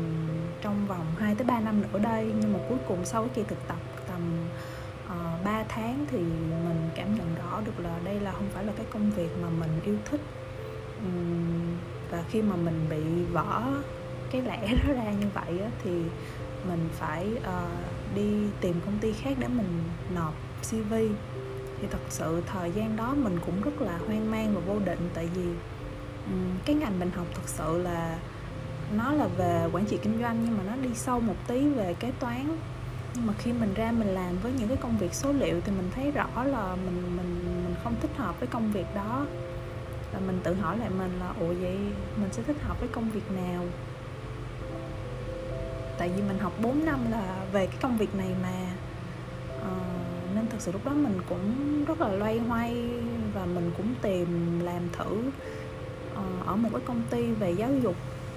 trong 0.62 0.86
vòng 0.86 1.06
2 1.18 1.34
tới 1.34 1.46
3 1.46 1.60
năm 1.60 1.82
nữa 1.82 1.98
đây. 2.02 2.32
Nhưng 2.40 2.52
mà 2.52 2.58
cuối 2.68 2.78
cùng 2.88 3.04
sau 3.04 3.22
cái 3.22 3.30
kỳ 3.34 3.42
thực 3.42 3.68
tập 3.68 3.76
tầm 4.08 4.20
ờ, 5.08 5.14
à, 5.14 5.38
3 5.44 5.64
tháng 5.68 6.06
thì 6.10 6.18
mình 6.64 6.90
cảm 6.94 7.14
nhận 7.14 7.34
rõ 7.34 7.60
được 7.66 7.80
là 7.82 7.98
đây 8.04 8.20
là 8.20 8.32
không 8.32 8.48
phải 8.54 8.64
là 8.64 8.72
cái 8.76 8.86
công 8.90 9.10
việc 9.10 9.30
mà 9.42 9.48
mình 9.48 9.80
yêu 9.84 9.96
thích. 10.10 10.20
Và 12.10 12.22
khi 12.30 12.42
mà 12.42 12.56
mình 12.56 12.86
bị 12.90 13.24
vỡ 13.32 13.62
cái 14.30 14.42
lẽ 14.42 14.74
đó 14.86 14.94
ra 14.94 15.10
như 15.20 15.26
vậy 15.34 15.60
á, 15.60 15.70
thì 15.84 15.90
mình 16.68 16.88
phải 16.92 17.28
uh, 17.38 18.14
đi 18.14 18.30
tìm 18.60 18.74
công 18.84 18.98
ty 19.00 19.12
khác 19.12 19.36
để 19.40 19.48
mình 19.48 19.82
nộp 20.14 20.34
CV 20.70 20.94
thì 21.80 21.88
thật 21.90 21.98
sự 22.08 22.42
thời 22.46 22.72
gian 22.72 22.96
đó 22.96 23.14
mình 23.14 23.38
cũng 23.46 23.60
rất 23.62 23.80
là 23.80 23.98
hoang 24.06 24.30
mang 24.30 24.54
và 24.54 24.60
vô 24.60 24.78
định 24.84 25.08
tại 25.14 25.28
vì 25.34 25.44
um, 26.26 26.58
cái 26.64 26.76
ngành 26.76 26.98
mình 26.98 27.10
học 27.16 27.26
thật 27.34 27.48
sự 27.48 27.78
là 27.78 28.18
nó 28.92 29.12
là 29.12 29.26
về 29.26 29.68
quản 29.72 29.84
trị 29.84 29.98
kinh 30.02 30.20
doanh 30.20 30.44
nhưng 30.44 30.58
mà 30.58 30.64
nó 30.66 30.76
đi 30.82 30.94
sâu 30.94 31.20
một 31.20 31.34
tí 31.46 31.68
về 31.68 31.94
kế 32.00 32.12
toán. 32.20 32.56
Nhưng 33.14 33.26
mà 33.26 33.32
khi 33.38 33.52
mình 33.52 33.74
ra 33.74 33.92
mình 33.92 34.08
làm 34.08 34.38
với 34.42 34.52
những 34.58 34.68
cái 34.68 34.76
công 34.76 34.98
việc 34.98 35.14
số 35.14 35.32
liệu 35.32 35.60
thì 35.60 35.72
mình 35.72 35.90
thấy 35.94 36.10
rõ 36.10 36.44
là 36.44 36.76
mình 36.84 37.16
mình 37.16 37.44
mình 37.64 37.74
không 37.84 37.94
thích 38.00 38.16
hợp 38.16 38.40
với 38.40 38.48
công 38.48 38.72
việc 38.72 38.86
đó. 38.94 39.26
Và 40.12 40.20
mình 40.26 40.40
tự 40.44 40.54
hỏi 40.54 40.78
lại 40.78 40.90
mình 40.98 41.10
là 41.20 41.32
ủa 41.40 41.54
vậy 41.60 41.78
mình 42.16 42.32
sẽ 42.32 42.42
thích 42.42 42.56
hợp 42.62 42.80
với 42.80 42.88
công 42.88 43.10
việc 43.10 43.30
nào? 43.30 43.64
Tại 45.98 46.10
vì 46.16 46.22
mình 46.22 46.38
học 46.38 46.52
4 46.62 46.84
năm 46.84 47.10
là 47.10 47.44
về 47.52 47.66
cái 47.66 47.76
công 47.82 47.96
việc 47.96 48.14
này 48.14 48.28
mà. 48.42 48.72
Uh, 49.56 50.34
nên 50.34 50.46
thực 50.48 50.60
sự 50.60 50.72
lúc 50.72 50.84
đó 50.84 50.92
mình 50.92 51.18
cũng 51.28 51.84
rất 51.84 52.00
là 52.00 52.08
loay 52.08 52.38
hoay 52.38 52.88
và 53.34 53.46
mình 53.46 53.70
cũng 53.76 53.94
tìm 54.02 54.60
làm 54.60 54.82
thử 54.92 55.18
uh, 56.12 56.46
ở 56.46 56.56
một 56.56 56.68
cái 56.72 56.80
công 56.84 57.02
ty 57.10 57.32
về 57.32 57.50
giáo 57.50 57.70
dục. 57.82 57.96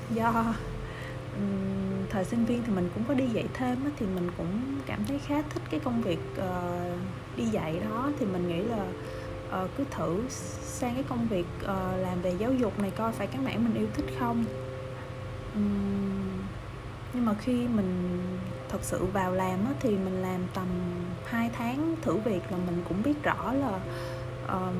Do 0.09 0.45
um, 1.35 2.05
thời 2.09 2.25
sinh 2.25 2.45
viên 2.45 2.63
thì 2.67 2.73
mình 2.73 2.89
cũng 2.93 3.03
có 3.07 3.13
đi 3.13 3.27
dạy 3.27 3.45
thêm 3.53 3.77
á, 3.85 3.91
thì 3.99 4.05
mình 4.15 4.31
cũng 4.37 4.61
cảm 4.85 5.05
thấy 5.05 5.19
khá 5.19 5.41
thích 5.41 5.63
cái 5.69 5.79
công 5.79 6.01
việc 6.01 6.19
uh, 6.37 7.37
đi 7.37 7.45
dạy 7.45 7.79
đó. 7.89 8.11
Thì 8.19 8.25
mình 8.25 8.47
nghĩ 8.47 8.61
là 8.61 8.85
uh, 9.63 9.69
cứ 9.77 9.83
thử 9.91 10.23
sang 10.61 10.93
cái 10.93 11.03
công 11.09 11.27
việc 11.27 11.45
uh, 11.63 11.69
làm 11.97 12.21
về 12.21 12.35
giáo 12.39 12.53
dục 12.53 12.79
này 12.79 12.91
coi 12.91 13.11
phải 13.11 13.27
các 13.27 13.45
bạn 13.45 13.63
mình 13.63 13.75
yêu 13.75 13.87
thích 13.93 14.05
không. 14.19 14.45
Um, 15.55 16.18
nhưng 17.19 17.25
mà 17.25 17.33
khi 17.33 17.67
mình 17.67 18.19
thật 18.69 18.77
sự 18.81 19.05
vào 19.05 19.33
làm 19.33 19.65
á, 19.65 19.71
thì 19.79 19.89
mình 19.89 20.21
làm 20.21 20.41
tầm 20.53 20.67
2 21.25 21.49
tháng 21.57 21.95
thử 22.01 22.15
việc 22.15 22.51
là 22.51 22.57
mình 22.57 22.83
cũng 22.89 23.03
biết 23.03 23.23
rõ 23.23 23.53
là 23.53 23.79
um, 24.47 24.75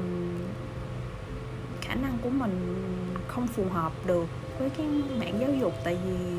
khả 1.81 1.95
năng 1.95 2.17
của 2.23 2.29
mình 2.29 2.75
không 3.27 3.47
phù 3.47 3.63
hợp 3.69 3.91
được 4.05 4.25
với 4.59 4.69
cái 4.69 4.87
mảng 5.19 5.39
giáo 5.39 5.49
dục. 5.61 5.73
Tại 5.83 5.97
vì 6.05 6.35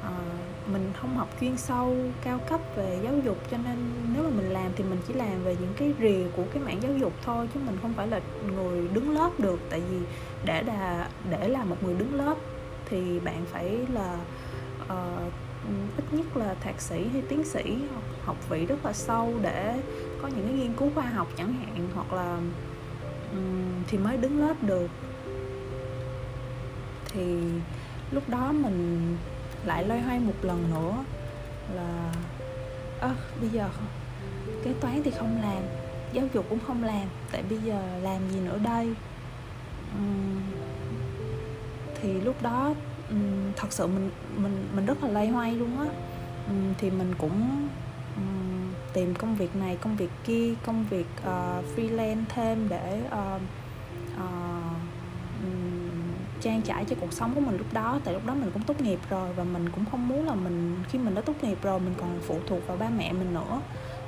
uh, 0.00 0.68
mình 0.72 0.92
không 1.00 1.16
học 1.16 1.28
chuyên 1.40 1.56
sâu 1.56 1.96
cao 2.24 2.40
cấp 2.48 2.60
về 2.76 2.98
giáo 3.04 3.14
dục 3.24 3.36
cho 3.50 3.56
nên 3.64 3.76
nếu 4.14 4.22
mà 4.22 4.30
mình 4.36 4.50
làm 4.50 4.72
thì 4.76 4.84
mình 4.84 4.98
chỉ 5.08 5.14
làm 5.14 5.44
về 5.44 5.56
những 5.60 5.72
cái 5.76 5.92
rìa 6.00 6.30
của 6.36 6.44
cái 6.52 6.62
mảng 6.62 6.82
giáo 6.82 6.92
dục 6.92 7.12
thôi 7.24 7.48
chứ 7.54 7.60
mình 7.66 7.78
không 7.82 7.92
phải 7.92 8.06
là 8.06 8.20
người 8.56 8.88
đứng 8.88 9.14
lớp 9.14 9.30
được. 9.38 9.60
Tại 9.70 9.82
vì 9.90 9.98
để 10.44 10.62
là 10.62 11.08
để 11.30 11.48
là 11.48 11.64
một 11.64 11.76
người 11.82 11.94
đứng 11.94 12.14
lớp 12.14 12.34
thì 12.88 13.20
bạn 13.20 13.44
phải 13.52 13.78
là 13.92 14.18
uh, 14.82 15.25
ít 15.96 16.04
nhất 16.12 16.36
là 16.36 16.54
thạc 16.54 16.80
sĩ 16.80 17.08
hay 17.12 17.22
tiến 17.28 17.44
sĩ 17.44 17.78
học 18.24 18.36
vị 18.48 18.66
rất 18.66 18.84
là 18.84 18.92
sâu 18.92 19.34
để 19.42 19.82
có 20.22 20.28
những 20.28 20.46
cái 20.48 20.56
nghiên 20.56 20.72
cứu 20.72 20.90
khoa 20.94 21.04
học 21.04 21.28
chẳng 21.36 21.52
hạn 21.52 21.88
hoặc 21.94 22.12
là 22.12 22.38
um, 23.32 23.82
thì 23.86 23.98
mới 23.98 24.16
đứng 24.16 24.40
lớp 24.40 24.54
được. 24.62 24.90
Thì 27.08 27.38
lúc 28.10 28.28
đó 28.28 28.52
mình 28.52 29.16
lại 29.64 29.84
loay 29.84 30.00
hoay 30.00 30.20
một 30.20 30.34
lần 30.42 30.70
nữa 30.70 31.04
là 31.74 32.12
ơ 33.00 33.08
à, 33.08 33.14
bây 33.40 33.48
giờ 33.48 33.68
kế 34.64 34.72
toán 34.80 35.02
thì 35.04 35.10
không 35.10 35.42
làm 35.42 35.62
giáo 36.12 36.26
dục 36.34 36.46
cũng 36.48 36.58
không 36.66 36.84
làm 36.84 37.08
tại 37.32 37.42
bây 37.50 37.58
giờ 37.58 37.98
làm 38.02 38.30
gì 38.30 38.40
nữa 38.40 38.58
đây? 38.62 38.94
Uhm, 39.98 40.40
thì 42.00 42.20
lúc 42.20 42.42
đó 42.42 42.74
um, 43.10 43.52
thật 43.56 43.68
sự 43.70 43.86
mình 43.86 44.10
mình 44.36 44.68
mình 44.76 44.86
rất 44.86 45.02
là 45.02 45.08
lay 45.08 45.28
hoay 45.28 45.52
luôn 45.52 45.78
á. 45.78 45.86
Um, 46.48 46.74
thì 46.78 46.90
mình 46.90 47.14
cũng 47.18 47.68
um, 48.16 48.72
tìm 48.92 49.14
công 49.14 49.36
việc 49.36 49.56
này 49.56 49.76
công 49.76 49.96
việc 49.96 50.10
kia 50.24 50.54
công 50.66 50.84
việc 50.90 51.06
uh, 51.20 51.64
freelance 51.76 52.24
thêm 52.28 52.68
để 52.68 53.02
uh, 53.06 53.42
uh, 54.16 54.76
trang 56.40 56.62
trải 56.62 56.84
cho 56.84 56.96
cuộc 57.00 57.12
sống 57.12 57.34
của 57.34 57.40
mình 57.40 57.56
lúc 57.56 57.72
đó. 57.72 58.00
Tại 58.04 58.14
lúc 58.14 58.26
đó 58.26 58.34
mình 58.34 58.50
cũng 58.52 58.62
tốt 58.62 58.80
nghiệp 58.80 58.98
rồi 59.10 59.32
và 59.32 59.44
mình 59.44 59.68
cũng 59.68 59.84
không 59.90 60.08
muốn 60.08 60.26
là 60.26 60.34
mình 60.34 60.76
khi 60.88 60.98
mình 60.98 61.14
đã 61.14 61.20
tốt 61.20 61.34
nghiệp 61.42 61.58
rồi 61.62 61.80
mình 61.80 61.94
còn 61.96 62.20
phụ 62.26 62.38
thuộc 62.48 62.66
vào 62.66 62.76
ba 62.76 62.88
mẹ 62.88 63.12
mình 63.12 63.34
nữa. 63.34 63.60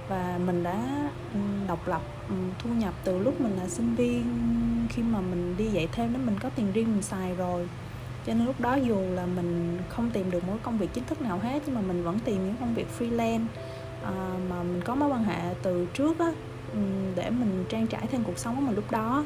Và 0.09 0.39
mình 0.47 0.63
đã 0.63 1.11
độc 1.69 1.89
lập 1.89 2.03
thu 2.59 2.71
nhập 2.71 2.95
từ 3.05 3.19
lúc 3.19 3.41
mình 3.41 3.57
là 3.57 3.69
sinh 3.69 3.95
viên 3.95 4.25
khi 4.89 5.03
mà 5.03 5.21
mình 5.21 5.55
đi 5.59 5.67
dạy 5.67 5.89
thêm 5.93 6.13
đó 6.13 6.19
mình 6.25 6.37
có 6.43 6.49
tiền 6.49 6.73
riêng 6.73 6.93
mình 6.93 7.03
xài 7.03 7.35
rồi 7.35 7.69
cho 8.29 8.35
nên 8.35 8.47
lúc 8.47 8.61
đó 8.61 8.75
dù 8.75 8.97
là 9.15 9.27
mình 9.27 9.79
không 9.89 10.11
tìm 10.11 10.31
được 10.31 10.49
mối 10.49 10.57
công 10.63 10.79
việc 10.79 10.89
chính 10.93 11.05
thức 11.05 11.23
nào 11.23 11.39
hết 11.39 11.63
nhưng 11.67 11.75
mà 11.75 11.81
mình 11.81 12.05
vẫn 12.05 12.19
tìm 12.19 12.45
những 12.45 12.55
công 12.61 12.75
việc 12.75 12.87
freelance 12.99 13.45
à, 14.05 14.13
mà 14.51 14.63
mình 14.63 14.83
có 14.85 14.95
mối 14.95 15.09
quan 15.09 15.25
hệ 15.25 15.55
từ 15.63 15.87
trước 15.95 16.19
á 16.19 16.33
để 17.17 17.31
mình 17.31 17.65
trang 17.69 17.87
trải 17.87 18.07
thêm 18.13 18.25
cuộc 18.25 18.39
sống 18.39 18.57
của 18.57 18.61
mình 18.61 18.75
lúc 18.75 18.91
đó. 18.91 19.25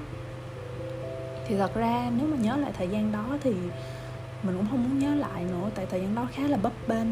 Thì 1.46 1.56
thật 1.56 1.74
ra 1.74 2.10
nếu 2.18 2.26
mà 2.26 2.36
nhớ 2.36 2.56
lại 2.56 2.72
thời 2.78 2.88
gian 2.88 3.12
đó 3.12 3.24
thì 3.40 3.52
mình 4.42 4.56
cũng 4.56 4.66
không 4.70 4.82
muốn 4.82 4.98
nhớ 4.98 5.14
lại 5.14 5.44
nữa 5.44 5.70
tại 5.74 5.86
thời 5.90 6.00
gian 6.00 6.14
đó 6.14 6.26
khá 6.32 6.42
là 6.48 6.56
bấp 6.56 6.72
bênh. 6.88 7.06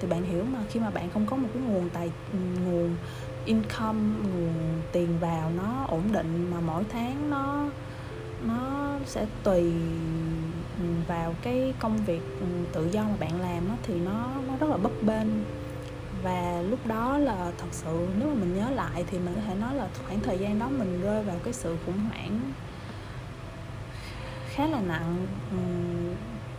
Thì 0.00 0.08
bạn 0.08 0.22
hiểu 0.22 0.44
mà 0.52 0.58
khi 0.70 0.80
mà 0.80 0.90
bạn 0.90 1.10
không 1.10 1.26
có 1.26 1.36
một 1.36 1.48
cái 1.54 1.62
nguồn 1.62 1.88
tài 1.88 2.10
nguồn 2.66 2.96
income 3.44 4.00
nguồn 4.22 4.82
tiền 4.92 5.18
vào 5.20 5.50
nó 5.56 5.84
ổn 5.88 6.02
định 6.12 6.50
mà 6.50 6.60
mỗi 6.60 6.84
tháng 6.92 7.30
nó 7.30 7.68
nó 8.46 8.98
sẽ 9.06 9.26
tùy 9.42 9.72
vào 11.08 11.34
cái 11.42 11.74
công 11.78 11.96
việc 11.96 12.20
ừ, 12.40 12.46
tự 12.72 12.88
do 12.90 13.02
mà 13.02 13.16
bạn 13.20 13.40
làm 13.40 13.68
đó, 13.68 13.74
thì 13.82 13.94
nó 13.94 14.30
nó 14.48 14.56
rất 14.60 14.70
là 14.70 14.76
bấp 14.76 14.92
bênh. 15.02 15.28
Và 16.22 16.62
lúc 16.62 16.86
đó 16.86 17.18
là 17.18 17.52
thật 17.58 17.68
sự 17.72 18.06
nếu 18.18 18.28
mà 18.28 18.34
mình 18.34 18.56
nhớ 18.56 18.70
lại 18.70 19.04
thì 19.10 19.18
mình 19.18 19.34
có 19.34 19.40
thể 19.46 19.54
nói 19.54 19.74
là 19.74 19.88
khoảng 20.06 20.20
thời 20.20 20.38
gian 20.38 20.58
đó 20.58 20.68
mình 20.68 21.00
rơi 21.02 21.22
vào 21.22 21.36
cái 21.44 21.52
sự 21.52 21.76
khủng 21.86 22.00
hoảng 22.10 22.40
khá 24.54 24.66
là 24.66 24.80
nặng 24.80 25.26
ừ, 25.50 25.56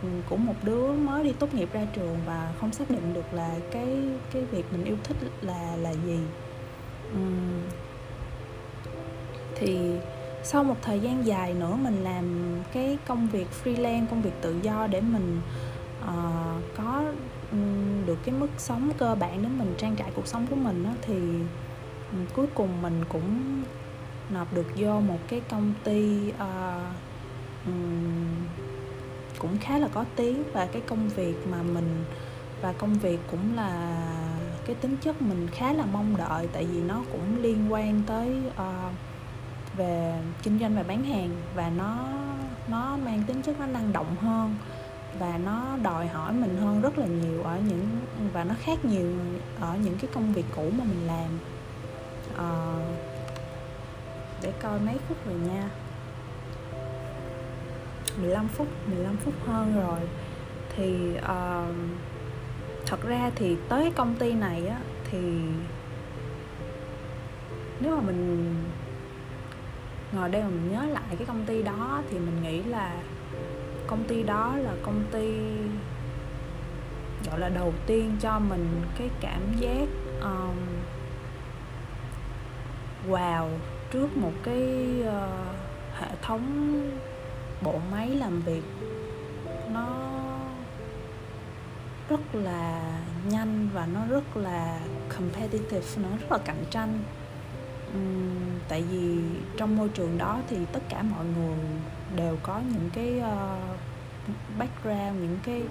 ừ, 0.02 0.08
của 0.28 0.36
một 0.36 0.54
đứa 0.62 0.92
mới 0.92 1.24
đi 1.24 1.32
tốt 1.32 1.54
nghiệp 1.54 1.68
ra 1.72 1.86
trường 1.92 2.16
và 2.26 2.52
không 2.60 2.72
xác 2.72 2.90
định 2.90 3.14
được 3.14 3.34
là 3.34 3.50
cái 3.70 3.98
cái 4.32 4.42
việc 4.42 4.64
mình 4.72 4.84
yêu 4.84 4.96
thích 5.04 5.16
là 5.42 5.76
là 5.76 5.90
gì. 5.90 6.18
Thì 9.54 9.78
sau 10.48 10.64
một 10.64 10.76
thời 10.82 11.00
gian 11.00 11.26
dài 11.26 11.54
nữa 11.54 11.78
mình 11.82 12.04
làm 12.04 12.56
cái 12.72 12.98
công 13.06 13.28
việc 13.28 13.46
freelance 13.64 14.06
công 14.06 14.22
việc 14.22 14.32
tự 14.42 14.60
do 14.62 14.86
để 14.86 15.00
mình 15.00 15.40
uh, 16.04 16.62
có 16.76 17.02
được 18.06 18.18
cái 18.24 18.34
mức 18.34 18.48
sống 18.58 18.90
cơ 18.98 19.14
bản 19.14 19.42
để 19.42 19.48
mình 19.48 19.74
trang 19.78 19.96
trải 19.96 20.10
cuộc 20.14 20.26
sống 20.26 20.46
của 20.50 20.56
mình 20.56 20.84
đó, 20.84 20.90
thì 21.02 21.14
cuối 22.34 22.46
cùng 22.54 22.82
mình 22.82 23.04
cũng 23.08 23.62
nộp 24.30 24.54
được 24.54 24.66
vô 24.76 25.00
một 25.00 25.18
cái 25.28 25.40
công 25.50 25.72
ty 25.84 26.30
uh, 26.30 26.82
cũng 29.38 29.58
khá 29.60 29.78
là 29.78 29.88
có 29.88 30.04
tiếng 30.16 30.42
và 30.52 30.66
cái 30.66 30.82
công 30.86 31.08
việc 31.08 31.34
mà 31.50 31.62
mình 31.62 32.04
và 32.60 32.72
công 32.72 32.94
việc 32.94 33.20
cũng 33.30 33.56
là 33.56 34.02
cái 34.66 34.76
tính 34.76 34.96
chất 35.00 35.22
mình 35.22 35.48
khá 35.52 35.72
là 35.72 35.84
mong 35.92 36.16
đợi 36.16 36.48
tại 36.52 36.64
vì 36.64 36.80
nó 36.80 37.02
cũng 37.12 37.42
liên 37.42 37.72
quan 37.72 38.02
tới 38.06 38.42
uh, 38.48 38.92
về 39.76 40.18
kinh 40.42 40.58
doanh 40.58 40.76
và 40.76 40.82
bán 40.82 41.04
hàng 41.04 41.30
và 41.54 41.70
nó 41.76 42.08
nó 42.68 42.96
mang 42.96 43.22
tính 43.26 43.42
chất 43.42 43.60
nó 43.60 43.66
năng 43.66 43.92
động 43.92 44.16
hơn 44.16 44.54
và 45.18 45.38
nó 45.44 45.76
đòi 45.82 46.06
hỏi 46.06 46.32
mình 46.32 46.56
hơn 46.56 46.80
rất 46.80 46.98
là 46.98 47.06
nhiều 47.06 47.42
ở 47.42 47.58
những 47.68 48.00
và 48.32 48.44
nó 48.44 48.54
khác 48.60 48.84
nhiều 48.84 49.12
ở 49.60 49.76
những 49.84 49.98
cái 49.98 50.10
công 50.14 50.32
việc 50.32 50.44
cũ 50.56 50.70
mà 50.78 50.84
mình 50.84 51.06
làm. 51.06 51.38
À, 52.38 52.50
để 54.42 54.52
coi 54.62 54.80
mấy 54.80 54.98
phút 55.08 55.16
rồi 55.26 55.34
nha. 55.34 55.70
15 58.22 58.48
phút 58.48 58.68
15 58.86 59.16
phút 59.16 59.34
hơn 59.46 59.74
rồi. 59.74 60.00
Thì 60.76 61.16
uh, 61.18 61.74
thật 62.86 63.02
ra 63.02 63.30
thì 63.34 63.56
tới 63.68 63.92
công 63.96 64.14
ty 64.14 64.32
này 64.32 64.66
á 64.66 64.80
thì 65.10 65.18
nếu 67.80 67.96
mà 67.96 68.02
mình 68.02 68.54
ngồi 70.16 70.28
đây 70.28 70.42
mà 70.42 70.48
mình 70.48 70.72
nhớ 70.72 70.84
lại 70.86 71.16
cái 71.16 71.26
công 71.26 71.44
ty 71.44 71.62
đó 71.62 72.02
thì 72.10 72.18
mình 72.18 72.42
nghĩ 72.42 72.62
là 72.62 72.96
công 73.86 74.04
ty 74.04 74.22
đó 74.22 74.56
là 74.56 74.72
công 74.82 75.04
ty 75.12 75.28
gọi 77.30 77.40
là 77.40 77.48
đầu 77.48 77.72
tiên 77.86 78.16
cho 78.20 78.38
mình 78.38 78.82
cái 78.98 79.08
cảm 79.20 79.40
giác 79.60 79.86
um, 80.22 80.56
wow 83.08 83.48
trước 83.90 84.16
một 84.16 84.32
cái 84.42 84.88
uh, 85.00 86.00
hệ 86.00 86.08
thống 86.22 86.74
bộ 87.62 87.74
máy 87.92 88.08
làm 88.08 88.40
việc 88.40 88.62
nó 89.72 89.86
rất 92.08 92.34
là 92.34 92.92
nhanh 93.28 93.68
và 93.74 93.86
nó 93.86 94.00
rất 94.08 94.36
là 94.36 94.80
competitive 95.16 96.02
nó 96.02 96.08
rất 96.20 96.32
là 96.32 96.38
cạnh 96.38 96.64
tranh 96.70 96.98
uhm, 97.96 98.58
tại 98.68 98.82
vì 98.82 99.18
trong 99.56 99.76
môi 99.76 99.88
trường 99.88 100.18
đó 100.18 100.40
thì 100.48 100.56
tất 100.72 100.80
cả 100.88 101.02
mọi 101.02 101.24
người 101.24 101.56
đều 102.16 102.36
có 102.42 102.60
những 102.72 102.90
cái 102.94 103.20
uh, 103.20 103.78
background 104.58 105.22
những 105.22 105.38
cái 105.42 105.62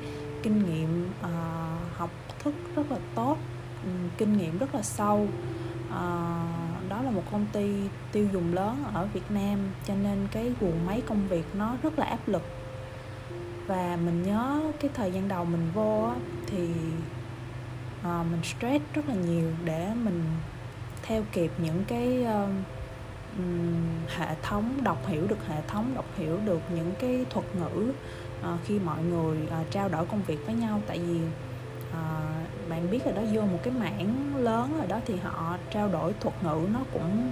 kinh 0.44 0.66
nghiệm 0.66 1.10
uh, 1.20 1.98
học 1.98 2.10
thức 2.44 2.54
rất 2.76 2.92
là 2.92 2.98
tốt 3.16 3.38
um, 3.84 4.10
kinh 4.18 4.38
nghiệm 4.38 4.58
rất 4.58 4.76
là 4.76 4.82
sâu. 4.82 5.28
Uh, 5.88 6.90
đó 6.90 7.02
là 7.02 7.12
một 7.12 7.24
công 7.32 7.46
ty 7.52 7.74
tiêu 8.12 8.28
dùng 8.34 8.54
lớn 8.54 8.84
ở 8.94 9.08
Việt 9.14 9.32
Nam 9.32 9.60
cho 9.88 9.96
nên 9.96 10.28
cái 10.32 10.54
guồng 10.62 10.86
máy 10.86 11.02
công 11.08 11.28
việc 11.28 11.46
nó 11.54 11.76
rất 11.84 12.00
là 12.00 12.06
áp 12.06 12.28
lực. 12.28 12.44
Và 13.68 13.98
mình 14.06 14.24
nhớ 14.24 14.72
cái 14.80 14.92
thời 14.94 15.12
gian 15.12 15.28
đầu 15.28 15.46
mình 15.46 15.72
vô 15.74 16.12
thì 16.48 16.70
uh, 18.00 18.26
mình 18.32 18.44
stress 18.44 18.86
rất 18.94 19.10
là 19.10 19.16
nhiều 19.16 19.52
để 19.66 19.92
mình 20.04 20.24
theo 21.08 21.24
kịp 21.32 21.52
những 21.58 21.84
cái 21.88 22.26
uh, 22.26 22.50
hệ 24.18 24.36
thống 24.42 24.80
đọc 24.84 25.08
hiểu 25.08 25.28
được 25.28 25.48
hệ 25.48 25.62
thống 25.68 25.92
đọc 25.96 26.06
hiểu 26.18 26.40
được 26.46 26.62
những 26.76 26.92
cái 27.00 27.26
thuật 27.30 27.46
ngữ 27.56 27.92
uh, 28.40 28.60
khi 28.66 28.80
mọi 28.80 29.04
người 29.04 29.38
uh, 29.62 29.72
trao 29.72 29.90
đổi 29.90 30.06
công 30.06 30.22
việc 30.28 30.46
với 30.46 30.56
nhau. 30.56 30.82
Tại 30.88 31.00
vì 31.00 31.20
uh, 31.90 32.70
bạn 32.70 32.92
biết 32.92 33.06
rồi 33.06 33.14
đó 33.14 33.22
vô 33.34 33.42
một 33.42 33.60
cái 33.64 33.74
mảng 33.80 34.36
lớn 34.38 34.74
rồi 34.78 34.88
đó 34.88 35.00
thì 35.06 35.16
họ 35.16 35.58
trao 35.72 35.88
đổi 35.90 36.14
thuật 36.20 36.44
ngữ 36.44 36.68
nó 36.74 36.80
cũng 36.94 37.32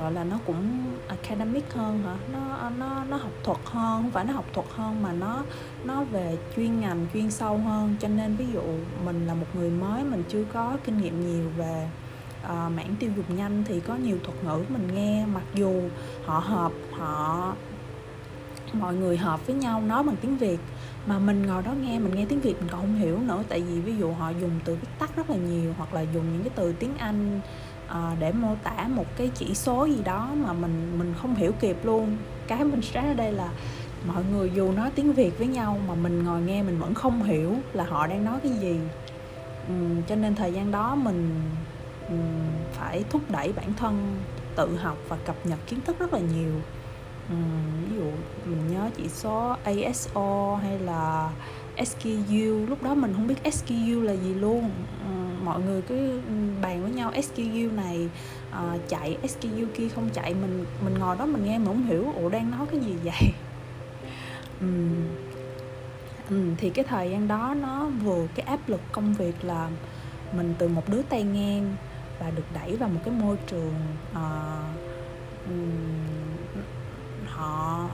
gọi 0.00 0.12
là 0.12 0.24
nó 0.24 0.38
cũng 0.46 0.84
academic 1.08 1.72
hơn 1.72 2.02
hả? 2.02 2.16
Nó 2.32 2.70
nó 2.78 3.04
nó 3.04 3.16
học 3.16 3.32
thuật 3.44 3.58
hơn 3.64 4.02
không 4.02 4.10
phải 4.10 4.24
nó 4.24 4.32
học 4.32 4.44
thuật 4.52 4.66
hơn 4.74 5.02
mà 5.02 5.12
nó 5.12 5.42
nó 5.84 6.04
về 6.04 6.36
chuyên 6.56 6.80
ngành 6.80 7.06
chuyên 7.12 7.30
sâu 7.30 7.58
hơn. 7.58 7.96
Cho 8.00 8.08
nên 8.08 8.36
ví 8.36 8.46
dụ 8.52 8.62
mình 9.04 9.26
là 9.26 9.34
một 9.34 9.46
người 9.54 9.70
mới 9.70 10.04
mình 10.04 10.22
chưa 10.28 10.44
có 10.52 10.76
kinh 10.84 10.98
nghiệm 10.98 11.20
nhiều 11.20 11.50
về 11.56 11.88
à, 12.42 12.68
mảng 12.68 12.96
tiêu 12.96 13.10
dùng 13.16 13.36
nhanh 13.36 13.64
thì 13.64 13.80
có 13.80 13.96
nhiều 13.96 14.18
thuật 14.24 14.44
ngữ 14.44 14.64
mình 14.68 14.86
nghe 14.86 15.26
mặc 15.26 15.44
dù 15.54 15.90
họ 16.20 16.38
hợp 16.38 16.72
họ 16.90 17.56
mọi 18.72 18.94
người 18.94 19.16
hợp 19.16 19.46
với 19.46 19.56
nhau 19.56 19.80
nói 19.82 20.02
bằng 20.02 20.16
tiếng 20.16 20.36
việt. 20.36 20.58
Mà 21.06 21.18
mình 21.18 21.42
ngồi 21.42 21.62
đó 21.62 21.72
nghe 21.74 21.98
mình 21.98 22.12
nghe 22.12 22.26
tiếng 22.28 22.40
việt 22.40 22.60
mình 22.60 22.68
còn 22.70 22.80
không 22.80 22.94
hiểu 22.94 23.18
nữa 23.18 23.44
tại 23.48 23.60
vì 23.62 23.80
ví 23.80 23.96
dụ 23.96 24.12
họ 24.12 24.30
dùng 24.30 24.60
từ 24.64 24.76
viết 24.76 24.88
tắt 24.98 25.16
rất 25.16 25.30
là 25.30 25.36
nhiều 25.36 25.74
hoặc 25.76 25.94
là 25.94 26.00
dùng 26.00 26.32
những 26.32 26.42
cái 26.42 26.50
từ 26.56 26.72
tiếng 26.72 26.96
anh 26.96 27.40
à, 27.86 28.16
để 28.18 28.32
mô 28.32 28.56
tả 28.62 28.88
một 28.88 29.16
cái 29.16 29.30
chỉ 29.34 29.54
số 29.54 29.84
gì 29.84 30.02
đó 30.02 30.34
mà 30.34 30.52
mình 30.52 30.98
mình 30.98 31.14
không 31.14 31.34
hiểu 31.34 31.52
kịp 31.52 31.78
luôn. 31.82 32.24
Cái 32.46 32.64
mình 32.64 32.82
stress 32.82 33.06
ở 33.06 33.14
đây 33.14 33.32
là 33.32 33.52
mọi 34.02 34.24
người 34.24 34.50
dù 34.54 34.72
nói 34.72 34.90
tiếng 34.94 35.12
việt 35.14 35.38
với 35.38 35.46
nhau 35.48 35.78
mà 35.88 35.94
mình 35.94 36.18
ngồi 36.24 36.42
nghe 36.42 36.62
mình 36.62 36.78
vẫn 36.78 36.94
không 36.94 37.22
hiểu 37.22 37.64
là 37.72 37.84
họ 37.84 38.06
đang 38.06 38.24
nói 38.24 38.40
cái 38.42 38.52
gì. 38.52 38.90
Ừ, 39.68 40.02
cho 40.06 40.16
nên 40.16 40.34
thời 40.34 40.52
gian 40.52 40.70
đó 40.70 40.94
mình 40.94 41.56
phải 42.72 43.04
thúc 43.10 43.22
đẩy 43.28 43.52
bản 43.52 43.74
thân 43.74 44.16
tự 44.56 44.76
học 44.76 44.96
và 45.08 45.16
cập 45.16 45.46
nhật 45.46 45.58
kiến 45.66 45.80
thức 45.80 45.98
rất 45.98 46.12
là 46.12 46.20
nhiều. 46.20 46.52
Ví 47.88 47.96
dụ 47.96 48.10
mình 48.44 48.72
nhớ 48.72 48.90
chỉ 48.96 49.08
số 49.08 49.56
ASO 49.64 50.58
hay 50.62 50.78
là 50.78 51.30
SKU 51.84 52.66
lúc 52.68 52.82
đó 52.82 52.94
mình 52.94 53.12
không 53.14 53.26
biết 53.26 53.52
SKU 53.52 54.00
là 54.02 54.12
gì 54.12 54.34
luôn. 54.34 54.70
Mọi 55.44 55.60
người 55.60 55.82
cứ 55.82 56.20
bàn 56.62 56.82
với 56.82 56.90
nhau 56.90 57.12
SKU 57.22 57.76
này 57.76 58.08
uh, 58.50 58.88
chạy 58.88 59.18
SKU 59.28 59.66
kia 59.74 59.88
không 59.88 60.08
chạy 60.12 60.34
mình 60.34 60.64
mình 60.84 60.94
ngồi 60.98 61.16
đó 61.16 61.26
mình 61.26 61.44
nghe 61.44 61.58
mà 61.58 61.64
không 61.64 61.86
hiểu 61.86 62.12
ủa 62.16 62.28
đang 62.28 62.50
nói 62.50 62.66
cái 62.70 62.80
gì 62.80 62.94
vậy? 63.04 63.14
Um, 64.60 65.06
um, 66.30 66.56
thì 66.56 66.70
cái 66.70 66.84
thời 66.84 67.10
gian 67.10 67.28
đó 67.28 67.54
nó 67.62 67.86
vừa 67.86 68.26
cái 68.34 68.46
áp 68.46 68.68
lực 68.68 68.80
công 68.92 69.14
việc 69.14 69.44
là 69.44 69.70
mình 70.32 70.54
từ 70.58 70.68
một 70.68 70.88
đứa 70.88 71.02
tay 71.02 71.22
ngang 71.22 71.76
và 72.20 72.30
được 72.30 72.44
đẩy 72.54 72.76
vào 72.76 72.88
một 72.88 73.00
cái 73.04 73.14
môi 73.14 73.36
trường 73.46 73.74
uh, 74.12 74.18
họ 77.26 77.88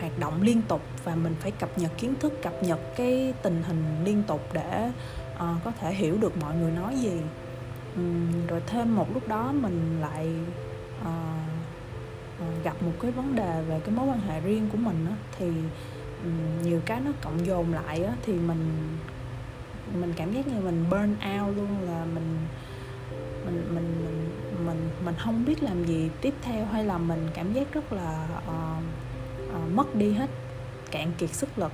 hoạt 0.00 0.18
động 0.18 0.42
liên 0.42 0.62
tục 0.62 0.80
và 1.04 1.14
mình 1.14 1.34
phải 1.40 1.50
cập 1.50 1.78
nhật 1.78 1.92
kiến 1.98 2.14
thức 2.20 2.42
cập 2.42 2.62
nhật 2.62 2.78
cái 2.96 3.34
tình 3.42 3.62
hình 3.62 4.04
liên 4.04 4.22
tục 4.22 4.48
để 4.52 4.90
uh, 5.34 5.64
có 5.64 5.72
thể 5.80 5.94
hiểu 5.94 6.16
được 6.20 6.36
mọi 6.36 6.54
người 6.54 6.72
nói 6.72 6.96
gì. 6.96 7.20
Um, 7.96 8.46
rồi 8.46 8.62
thêm 8.66 8.96
một 8.96 9.06
lúc 9.14 9.28
đó 9.28 9.52
mình 9.52 10.00
lại 10.00 10.28
uh, 11.02 12.64
gặp 12.64 12.82
một 12.82 12.92
cái 13.00 13.10
vấn 13.10 13.36
đề 13.36 13.62
về 13.68 13.80
cái 13.80 13.94
mối 13.94 14.06
quan 14.08 14.20
hệ 14.20 14.40
riêng 14.40 14.68
của 14.72 14.78
mình 14.78 15.06
á, 15.10 15.16
thì 15.38 15.46
um, 16.24 16.62
nhiều 16.62 16.80
cái 16.86 17.00
nó 17.00 17.10
cộng 17.22 17.46
dồn 17.46 17.72
lại 17.72 18.04
á, 18.04 18.12
thì 18.22 18.32
mình 18.32 18.88
mình 19.94 20.12
cảm 20.16 20.32
giác 20.32 20.46
như 20.46 20.60
mình 20.60 20.84
burn 20.90 21.14
out 21.40 21.56
luôn 21.56 21.80
là 21.86 22.04
mình 22.14 22.38
mình 23.44 23.74
mình 23.74 24.04
mình 24.04 24.66
mình 24.66 24.90
mình 25.04 25.14
không 25.18 25.44
biết 25.44 25.62
làm 25.62 25.84
gì 25.84 26.10
tiếp 26.20 26.34
theo 26.42 26.64
hay 26.64 26.84
là 26.84 26.98
mình 26.98 27.28
cảm 27.34 27.52
giác 27.52 27.72
rất 27.72 27.92
là 27.92 28.28
uh, 28.48 28.82
uh, 29.56 29.72
mất 29.74 29.94
đi 29.94 30.12
hết 30.12 30.30
cạn 30.90 31.12
kiệt 31.18 31.30
sức 31.30 31.58
lực. 31.58 31.72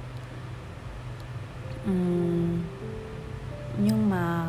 Um, 1.86 2.62
nhưng 3.78 4.10
mà 4.10 4.46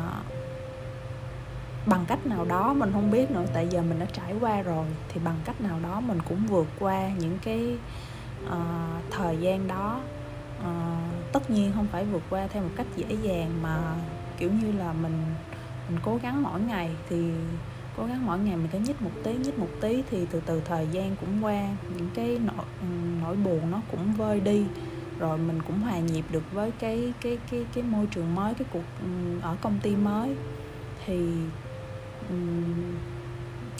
bằng 1.86 2.04
cách 2.08 2.26
nào 2.26 2.44
đó 2.44 2.72
mình 2.72 2.92
không 2.92 3.10
biết 3.10 3.30
nữa 3.30 3.44
tại 3.54 3.68
giờ 3.70 3.82
mình 3.82 3.98
đã 3.98 4.06
trải 4.12 4.34
qua 4.40 4.62
rồi 4.62 4.86
thì 5.08 5.20
bằng 5.24 5.36
cách 5.44 5.60
nào 5.60 5.78
đó 5.82 6.00
mình 6.00 6.18
cũng 6.28 6.46
vượt 6.46 6.66
qua 6.78 7.08
những 7.18 7.38
cái 7.42 7.76
uh, 8.46 9.10
thời 9.10 9.36
gian 9.36 9.68
đó. 9.68 10.00
Uh, 10.60 11.32
tất 11.32 11.50
nhiên 11.50 11.72
không 11.74 11.86
phải 11.92 12.04
vượt 12.04 12.22
qua 12.30 12.46
theo 12.46 12.62
một 12.62 12.70
cách 12.76 12.86
dễ 12.96 13.16
dàng 13.22 13.62
mà 13.62 13.94
kiểu 14.38 14.50
như 14.62 14.72
là 14.72 14.92
mình 14.92 15.24
mình 15.88 15.98
cố 16.02 16.18
gắng 16.22 16.42
mỗi 16.42 16.60
ngày 16.60 16.90
thì 17.08 17.30
cố 17.96 18.04
gắng 18.06 18.26
mỗi 18.26 18.38
ngày 18.38 18.56
mình 18.56 18.68
cứ 18.72 18.78
nhích 18.78 19.02
một 19.02 19.10
tí, 19.24 19.34
nhích 19.34 19.58
một 19.58 19.68
tí 19.80 20.02
thì 20.10 20.26
từ 20.30 20.40
từ 20.46 20.60
thời 20.64 20.86
gian 20.92 21.16
cũng 21.16 21.44
qua, 21.44 21.68
những 21.96 22.08
cái 22.14 22.38
nỗi 22.44 22.66
ừ, 22.80 22.86
nỗi 23.22 23.36
buồn 23.36 23.70
nó 23.70 23.80
cũng 23.90 24.12
vơi 24.12 24.40
đi. 24.40 24.64
Rồi 25.18 25.38
mình 25.38 25.62
cũng 25.66 25.80
hòa 25.80 25.98
nhịp 25.98 26.24
được 26.30 26.52
với 26.52 26.70
cái 26.78 27.12
cái 27.20 27.38
cái 27.50 27.64
cái 27.74 27.84
môi 27.84 28.06
trường 28.06 28.34
mới, 28.34 28.54
cái 28.54 28.68
cuộc 28.72 28.84
ừ, 29.02 29.40
ở 29.42 29.56
công 29.60 29.78
ty 29.82 29.96
mới. 29.96 30.34
Thì 31.06 31.28
ừ, 32.28 32.36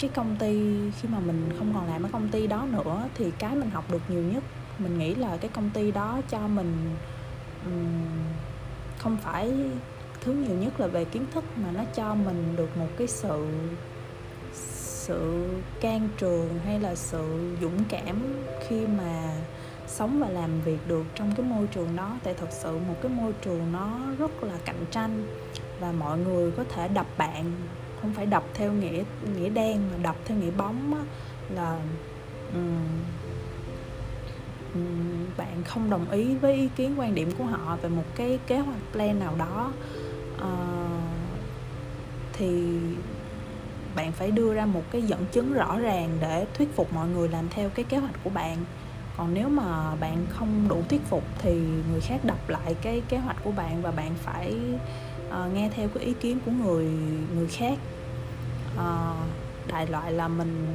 cái 0.01 0.11
công 0.15 0.37
ty, 0.37 0.55
khi 0.91 1.09
mà 1.09 1.21
mình 1.21 1.51
không 1.59 1.75
còn 1.75 1.87
làm 1.87 2.03
ở 2.03 2.09
công 2.13 2.29
ty 2.29 2.47
đó 2.47 2.67
nữa 2.73 3.09
thì 3.15 3.31
cái 3.39 3.57
mình 3.57 3.71
học 3.71 3.85
được 3.91 4.03
nhiều 4.09 4.23
nhất. 4.23 4.45
Mình 4.79 4.99
nghĩ 4.99 5.15
là 5.15 5.37
cái 5.37 5.51
công 5.55 5.71
ty 5.71 5.91
đó 5.91 6.21
cho 6.31 6.49
mình 6.49 6.97
không 8.99 9.17
phải 9.17 9.53
thứ 10.21 10.33
nhiều 10.33 10.57
nhất 10.57 10.81
là 10.81 10.87
về 10.87 11.05
kiến 11.05 11.27
thức 11.35 11.45
mà 11.57 11.71
nó 11.75 11.85
cho 11.95 12.15
mình 12.15 12.55
được 12.57 12.77
một 12.77 12.89
cái 12.99 13.07
sự 13.07 13.47
sự 15.09 15.47
can 15.81 16.09
trường 16.19 16.59
hay 16.65 16.81
là 16.81 16.95
sự 16.95 17.55
dũng 17.61 17.85
cảm 17.89 18.35
khi 18.69 18.87
mà 18.87 19.37
sống 19.87 20.21
và 20.21 20.29
làm 20.29 20.61
việc 20.61 20.79
được 20.89 21.05
trong 21.15 21.33
cái 21.37 21.47
môi 21.47 21.67
trường 21.67 21.97
đó. 21.97 22.17
Tại 22.25 22.35
thật 22.35 22.49
sự 22.51 22.73
một 22.73 22.95
cái 23.03 23.13
môi 23.13 23.33
trường 23.43 23.73
nó 23.73 23.99
rất 24.19 24.43
là 24.45 24.55
cạnh 24.65 24.85
tranh 24.91 25.27
và 25.81 25.93
mọi 25.93 26.19
người 26.19 26.51
có 26.51 26.65
thể 26.65 26.89
đập 26.89 27.07
bạn 27.19 27.53
không 28.03 28.13
phải 28.15 28.27
đập 28.27 28.45
theo 28.55 28.73
nghĩa 28.73 29.03
nghĩa 29.37 29.49
đen 29.49 29.81
mà 29.93 29.99
đập 30.03 30.17
theo 30.25 30.39
nghĩa 30.39 30.51
bóng 30.51 30.95
á, 30.95 31.01
là 31.55 31.81
um, 32.55 32.85
um, 34.75 35.27
bạn 35.37 35.63
không 35.65 35.91
đồng 35.91 36.11
ý 36.11 36.35
với 36.35 36.55
ý 36.55 36.69
kiến 36.77 36.95
quan 36.97 37.15
điểm 37.15 37.31
của 37.39 37.45
họ 37.45 37.77
về 37.83 37.89
một 37.89 38.05
cái 38.17 38.39
kế 38.47 38.59
hoạch 38.59 38.93
plan 38.93 39.19
nào 39.19 39.35
đó 39.39 39.73
uh, 40.39 40.45
thì 42.33 42.79
bạn 43.97 44.13
phải 44.13 44.31
đưa 44.31 44.55
ra 44.55 44.67
một 44.67 44.83
cái 44.91 45.03
dẫn 45.03 45.27
chứng 45.33 45.55
rõ 45.55 45.79
ràng 45.79 46.19
để 46.21 46.47
thuyết 46.55 46.77
phục 46.77 46.93
mọi 46.93 47.09
người 47.09 47.29
làm 47.29 47.49
theo 47.49 47.71
cái 47.71 47.85
kế 47.85 47.97
hoạch 47.97 48.15
của 48.25 48.31
bạn. 48.31 48.57
Còn 49.17 49.35
nếu 49.35 49.49
mà 49.49 49.95
bạn 49.95 50.27
không 50.29 50.69
đủ 50.69 50.83
thuyết 50.89 51.01
phục 51.07 51.25
thì 51.39 51.61
người 51.91 52.01
khác 52.01 52.25
đọc 52.25 52.49
lại 52.49 52.77
cái 52.83 53.03
kế 53.09 53.19
hoạch 53.19 53.37
của 53.45 53.53
bạn 53.53 53.83
và 53.83 53.91
bạn 53.91 54.15
phải 54.15 54.57
uh, 55.29 55.55
nghe 55.55 55.71
theo 55.77 55.89
cái 55.89 56.05
ý 56.05 56.13
kiến 56.13 56.39
của 56.47 56.51
người 56.51 56.85
người 57.35 57.47
khác. 57.47 57.79
Uh, 58.75 59.17
đại 59.69 59.87
loại 59.87 60.13
là 60.13 60.29
mình 60.29 60.67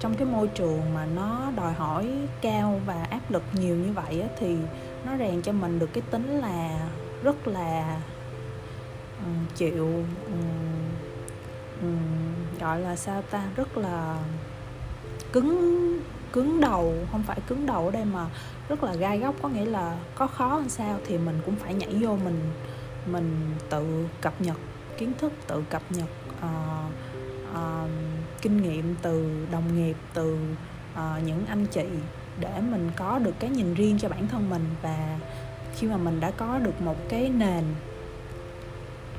trong 0.00 0.14
cái 0.14 0.26
môi 0.26 0.48
trường 0.48 0.94
mà 0.94 1.06
nó 1.06 1.50
đòi 1.56 1.72
hỏi 1.72 2.06
cao 2.40 2.80
và 2.86 3.06
áp 3.10 3.30
lực 3.30 3.42
nhiều 3.52 3.76
như 3.76 3.92
vậy 3.92 4.20
á, 4.20 4.28
thì 4.38 4.56
nó 5.06 5.16
rèn 5.18 5.42
cho 5.42 5.52
mình 5.52 5.78
được 5.78 5.90
cái 5.92 6.02
tính 6.10 6.28
là 6.28 6.88
rất 7.22 7.48
là 7.48 8.00
chịu 9.56 10.04
gọi 12.60 12.80
là 12.80 12.96
sao 12.96 13.22
ta 13.22 13.48
rất 13.56 13.76
là 13.78 14.18
cứng 15.32 16.00
cứng 16.32 16.60
đầu 16.60 16.94
không 17.12 17.22
phải 17.22 17.38
cứng 17.46 17.66
đầu 17.66 17.84
ở 17.84 17.90
đây 17.90 18.04
mà 18.04 18.26
rất 18.68 18.84
là 18.84 18.94
gai 18.94 19.18
góc 19.18 19.34
có 19.42 19.48
nghĩa 19.48 19.64
là 19.64 19.96
có 20.14 20.26
khó 20.26 20.58
làm 20.58 20.68
sao 20.68 20.98
thì 21.06 21.18
mình 21.18 21.40
cũng 21.46 21.56
phải 21.56 21.74
nhảy 21.74 21.94
vô 22.00 22.16
mình 22.24 22.40
mình 23.06 23.54
tự 23.70 24.08
cập 24.20 24.40
nhật 24.40 24.56
kiến 24.98 25.12
thức 25.18 25.32
tự 25.46 25.62
cập 25.70 25.82
nhật 25.90 26.08
uh, 26.38 26.92
uh, 27.52 27.90
kinh 28.42 28.62
nghiệm 28.62 28.94
từ 29.02 29.46
đồng 29.52 29.76
nghiệp 29.76 29.96
từ 30.14 30.38
uh, 30.94 31.24
những 31.24 31.46
anh 31.46 31.66
chị 31.66 31.84
để 32.40 32.60
mình 32.60 32.90
có 32.96 33.18
được 33.18 33.34
cái 33.38 33.50
nhìn 33.50 33.74
riêng 33.74 33.98
cho 33.98 34.08
bản 34.08 34.28
thân 34.28 34.50
mình. 34.50 34.64
Và 34.82 35.18
khi 35.76 35.86
mà 35.86 35.96
mình 35.96 36.20
đã 36.20 36.30
có 36.30 36.58
được 36.58 36.82
một 36.82 36.96
cái 37.08 37.28
nền 37.28 37.64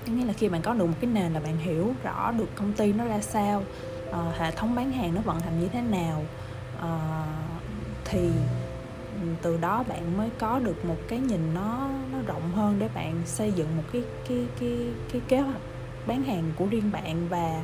nghĩa 0.05 0.25
là 0.25 0.33
khi 0.33 0.49
bạn 0.49 0.61
có 0.61 0.73
được 0.73 0.85
một 0.85 0.97
cái 1.01 1.09
nền 1.13 1.33
là 1.33 1.39
bạn 1.39 1.57
hiểu 1.57 1.93
rõ 2.03 2.31
được 2.31 2.49
công 2.55 2.73
ty 2.73 2.93
nó 2.93 3.05
ra 3.05 3.21
sao 3.21 3.63
uh, 4.09 4.15
hệ 4.37 4.51
thống 4.51 4.75
bán 4.75 4.91
hàng 4.91 5.15
nó 5.15 5.21
vận 5.21 5.39
hành 5.39 5.59
như 5.59 5.67
thế 5.67 5.81
nào 5.81 6.23
uh, 6.79 6.85
thì 8.05 8.29
từ 9.41 9.57
đó 9.57 9.83
bạn 9.87 10.17
mới 10.17 10.29
có 10.39 10.59
được 10.59 10.85
một 10.85 10.97
cái 11.07 11.19
nhìn 11.19 11.53
nó 11.53 11.89
nó 12.11 12.17
rộng 12.27 12.51
hơn 12.51 12.75
để 12.79 12.89
bạn 12.95 13.21
xây 13.25 13.51
dựng 13.51 13.77
một 13.77 13.83
cái 13.93 14.03
cái 14.29 14.45
cái 14.59 14.77
cái 15.11 15.21
kế 15.27 15.39
hoạch 15.39 15.61
bán 16.07 16.23
hàng 16.23 16.51
của 16.55 16.65
riêng 16.65 16.91
bạn. 16.91 17.27
Và 17.29 17.61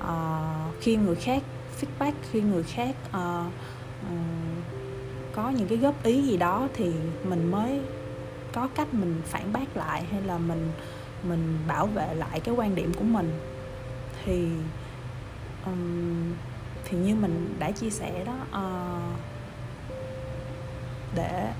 uh, 0.00 0.74
khi 0.80 0.96
người 0.96 1.14
khác 1.14 1.42
feedback 1.80 2.12
khi 2.30 2.40
người 2.40 2.62
khác 2.62 2.94
uh, 3.08 3.52
um, 4.10 4.62
có 5.32 5.50
những 5.50 5.68
cái 5.68 5.78
góp 5.78 6.02
ý 6.02 6.22
gì 6.22 6.36
đó 6.36 6.68
thì 6.74 6.92
mình 7.24 7.50
mới 7.50 7.80
có 8.52 8.68
cách 8.74 8.94
mình 8.94 9.20
phản 9.24 9.52
bác 9.52 9.76
lại 9.76 10.04
hay 10.10 10.22
là 10.22 10.38
mình 10.38 10.70
mình 11.28 11.58
bảo 11.66 11.86
vệ 11.86 12.14
lại 12.14 12.40
cái 12.40 12.54
quan 12.54 12.74
điểm 12.74 12.92
của 12.94 13.04
mình. 13.04 13.40
Thì 14.24 14.48
um, 15.66 16.32
thì 16.84 16.98
như 16.98 17.14
mình 17.14 17.56
đã 17.58 17.70
chia 17.70 17.90
sẻ 17.90 18.24
đó 18.24 18.34
uh, 18.58 19.18
để 21.16 21.52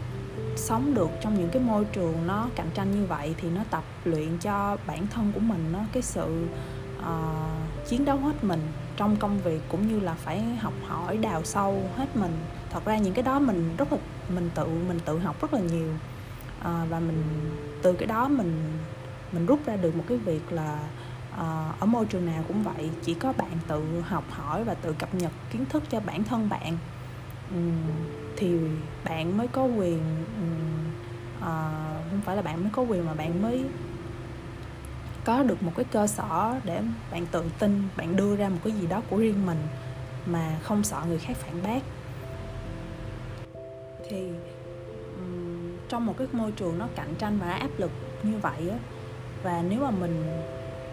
sống 0.57 0.95
được 0.95 1.11
trong 1.21 1.35
những 1.35 1.49
cái 1.53 1.63
môi 1.63 1.85
trường 1.85 2.27
nó 2.27 2.49
cạnh 2.57 2.71
tranh 2.75 2.91
như 2.91 3.07
vậy 3.07 3.35
thì 3.39 3.51
nó 3.51 3.65
tập 3.71 3.85
luyện 4.05 4.39
cho 4.39 4.77
bản 4.87 5.07
thân 5.07 5.33
của 5.35 5.41
mình 5.41 5.73
nó 5.73 5.79
cái 5.93 6.03
sự 6.03 6.47
uh, 6.99 7.87
chiến 7.89 8.05
đấu 8.05 8.17
hết 8.17 8.45
mình 8.45 8.61
trong 8.97 9.17
công 9.17 9.39
việc 9.39 9.61
cũng 9.69 9.89
như 9.89 10.01
là 10.01 10.15
phải 10.15 10.43
học 10.61 10.73
hỏi 10.87 11.17
đào 11.17 11.45
sâu 11.45 11.83
hết 11.97 12.17
mình. 12.17 12.37
Thật 12.71 12.85
ra 12.85 12.99
những 12.99 13.15
cái 13.15 13.23
đó 13.23 13.39
mình 13.39 13.75
rất 13.77 13.93
là 13.93 13.99
mình 14.35 14.51
tự 14.55 14.67
mình 14.89 15.01
tự 15.05 15.19
học 15.19 15.43
rất 15.43 15.55
là 15.55 15.61
nhiều 15.61 15.93
uh, 16.61 16.91
và 16.91 17.01
mình 17.01 17.23
từ 17.83 17.93
cái 17.93 18.07
đó 18.07 18.29
mình 18.29 18.79
mình 19.35 19.47
rút 19.47 19.67
ra 19.67 19.77
được 19.77 19.97
một 19.97 20.05
cái 20.09 20.19
việc 20.19 20.53
là 20.53 20.79
uh, 21.33 21.81
ở 21.81 21.87
môi 21.87 22.07
trường 22.07 22.27
nào 22.27 22.45
cũng 22.49 22.63
vậy 22.63 22.91
chỉ 23.03 23.15
có 23.15 23.33
bạn 23.33 23.59
tự 23.69 24.01
học 24.01 24.25
hỏi 24.31 24.65
và 24.65 24.75
tự 24.75 24.93
cập 24.99 25.15
nhật 25.15 25.33
kiến 25.51 25.65
thức 25.65 25.83
cho 25.91 26.01
bản 26.01 26.25
thân 26.25 26.49
bạn. 26.49 26.79
Um, 27.55 27.73
thì 28.37 28.59
bạn 29.05 29.37
mới 29.37 29.49
có 29.49 29.65
quyền 29.65 29.99
um, 30.41 30.87
uh, 31.39 31.45
không 32.11 32.21
phải 32.25 32.37
là 32.37 32.43
bạn 32.43 32.63
mới 32.63 32.71
có 32.73 32.83
quyền 32.83 33.07
mà 33.07 33.15
bạn 33.15 33.43
mới 33.43 33.65
có 35.25 35.43
được 35.43 35.63
một 35.63 35.73
cái 35.77 35.85
cơ 35.85 36.07
sở 36.07 36.61
để 36.65 36.83
bạn 37.11 37.27
tự 37.27 37.45
tin 37.59 37.83
bạn 37.97 38.17
đưa 38.17 38.37
ra 38.37 38.49
một 38.49 38.59
cái 38.65 38.73
gì 38.73 38.87
đó 38.87 39.03
của 39.11 39.17
riêng 39.17 39.47
mình 39.47 39.59
mà 40.27 40.59
không 40.63 40.85
sợ 40.85 41.03
người 41.09 41.19
khác 41.19 41.37
phản 41.37 41.63
bác. 41.63 41.83
Thì 44.11 44.29
um, 45.17 45.77
trong 45.89 46.07
một 46.07 46.15
cái 46.19 46.27
môi 46.33 46.53
trường 46.53 46.79
nó 46.79 46.89
cạnh 46.97 47.15
tranh 47.19 47.39
và 47.39 47.53
áp 47.53 47.71
lực 47.79 47.91
như 48.23 48.39
vậy 48.43 48.69
á 48.71 48.77
và 49.45 49.63
nếu 49.69 49.81
mà 49.81 49.91
mình 49.91 50.25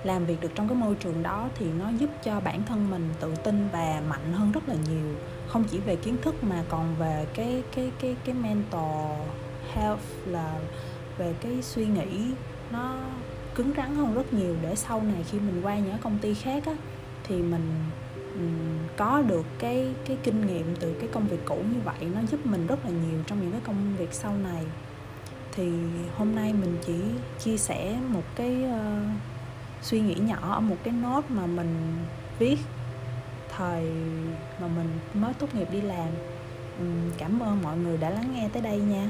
làm 0.03 0.25
việc 0.25 0.41
được 0.41 0.51
trong 0.55 0.67
cái 0.67 0.77
môi 0.77 0.95
trường 0.95 1.23
đó 1.23 1.49
thì 1.55 1.65
nó 1.79 1.89
giúp 1.89 2.09
cho 2.23 2.39
bản 2.39 2.63
thân 2.63 2.91
mình 2.91 3.09
tự 3.19 3.35
tin 3.35 3.67
và 3.71 4.01
mạnh 4.09 4.33
hơn 4.33 4.51
rất 4.51 4.69
là 4.69 4.75
nhiều. 4.89 5.15
Không 5.47 5.63
chỉ 5.63 5.77
về 5.79 5.95
kiến 5.95 6.17
thức 6.21 6.43
mà 6.43 6.63
còn 6.69 6.95
về 6.99 7.25
cái 7.33 7.63
cái 7.75 7.91
cái 8.01 8.15
cái 8.25 8.35
mental 8.35 9.11
health 9.73 10.01
là 10.25 10.59
về 11.17 11.33
cái 11.41 11.61
suy 11.61 11.85
nghĩ 11.85 12.31
nó 12.71 12.97
cứng 13.55 13.73
rắn 13.77 13.95
hơn 13.95 14.13
rất 14.13 14.33
nhiều. 14.33 14.55
Để 14.61 14.75
sau 14.75 15.01
này 15.01 15.23
khi 15.31 15.39
mình 15.39 15.61
qua 15.63 15.77
những 15.79 15.97
công 16.03 16.17
ty 16.17 16.33
khác 16.33 16.65
á 16.65 16.73
thì 17.23 17.41
mình 17.41 17.69
um, 18.35 18.77
có 18.97 19.21
được 19.21 19.45
cái 19.59 19.87
cái 20.05 20.17
kinh 20.23 20.47
nghiệm 20.47 20.75
từ 20.79 20.93
cái 20.99 21.09
công 21.13 21.27
việc 21.27 21.45
cũ 21.45 21.55
như 21.55 21.79
vậy 21.85 22.09
nó 22.15 22.21
giúp 22.31 22.45
mình 22.45 22.67
rất 22.67 22.85
là 22.85 22.91
nhiều 22.91 23.19
trong 23.27 23.41
những 23.41 23.51
cái 23.51 23.61
công 23.63 23.95
việc 23.97 24.13
sau 24.13 24.33
này 24.37 24.63
thì 25.51 25.71
hôm 26.17 26.35
nay 26.35 26.53
mình 26.53 26.77
chỉ 26.85 26.95
chia 27.39 27.57
sẻ 27.57 27.99
một 28.09 28.23
cái 28.35 28.65
uh, 28.65 29.07
suy 29.81 29.99
nghĩ 29.99 30.15
nhỏ 30.15 30.53
ở 30.53 30.59
một 30.59 30.75
cái 30.83 30.93
nốt 30.93 31.21
mà 31.29 31.45
mình 31.45 31.95
viết 32.39 32.57
thời 33.57 33.91
mà 34.61 34.67
mình 34.67 34.89
mới 35.13 35.33
tốt 35.33 35.55
nghiệp 35.55 35.67
đi 35.71 35.81
làm. 35.81 36.07
Cảm 37.17 37.39
ơn 37.39 37.61
mọi 37.61 37.77
người 37.77 37.97
đã 37.97 38.09
lắng 38.09 38.33
nghe 38.33 38.49
tới 38.53 38.61
đây 38.61 38.77
nha. 38.77 39.09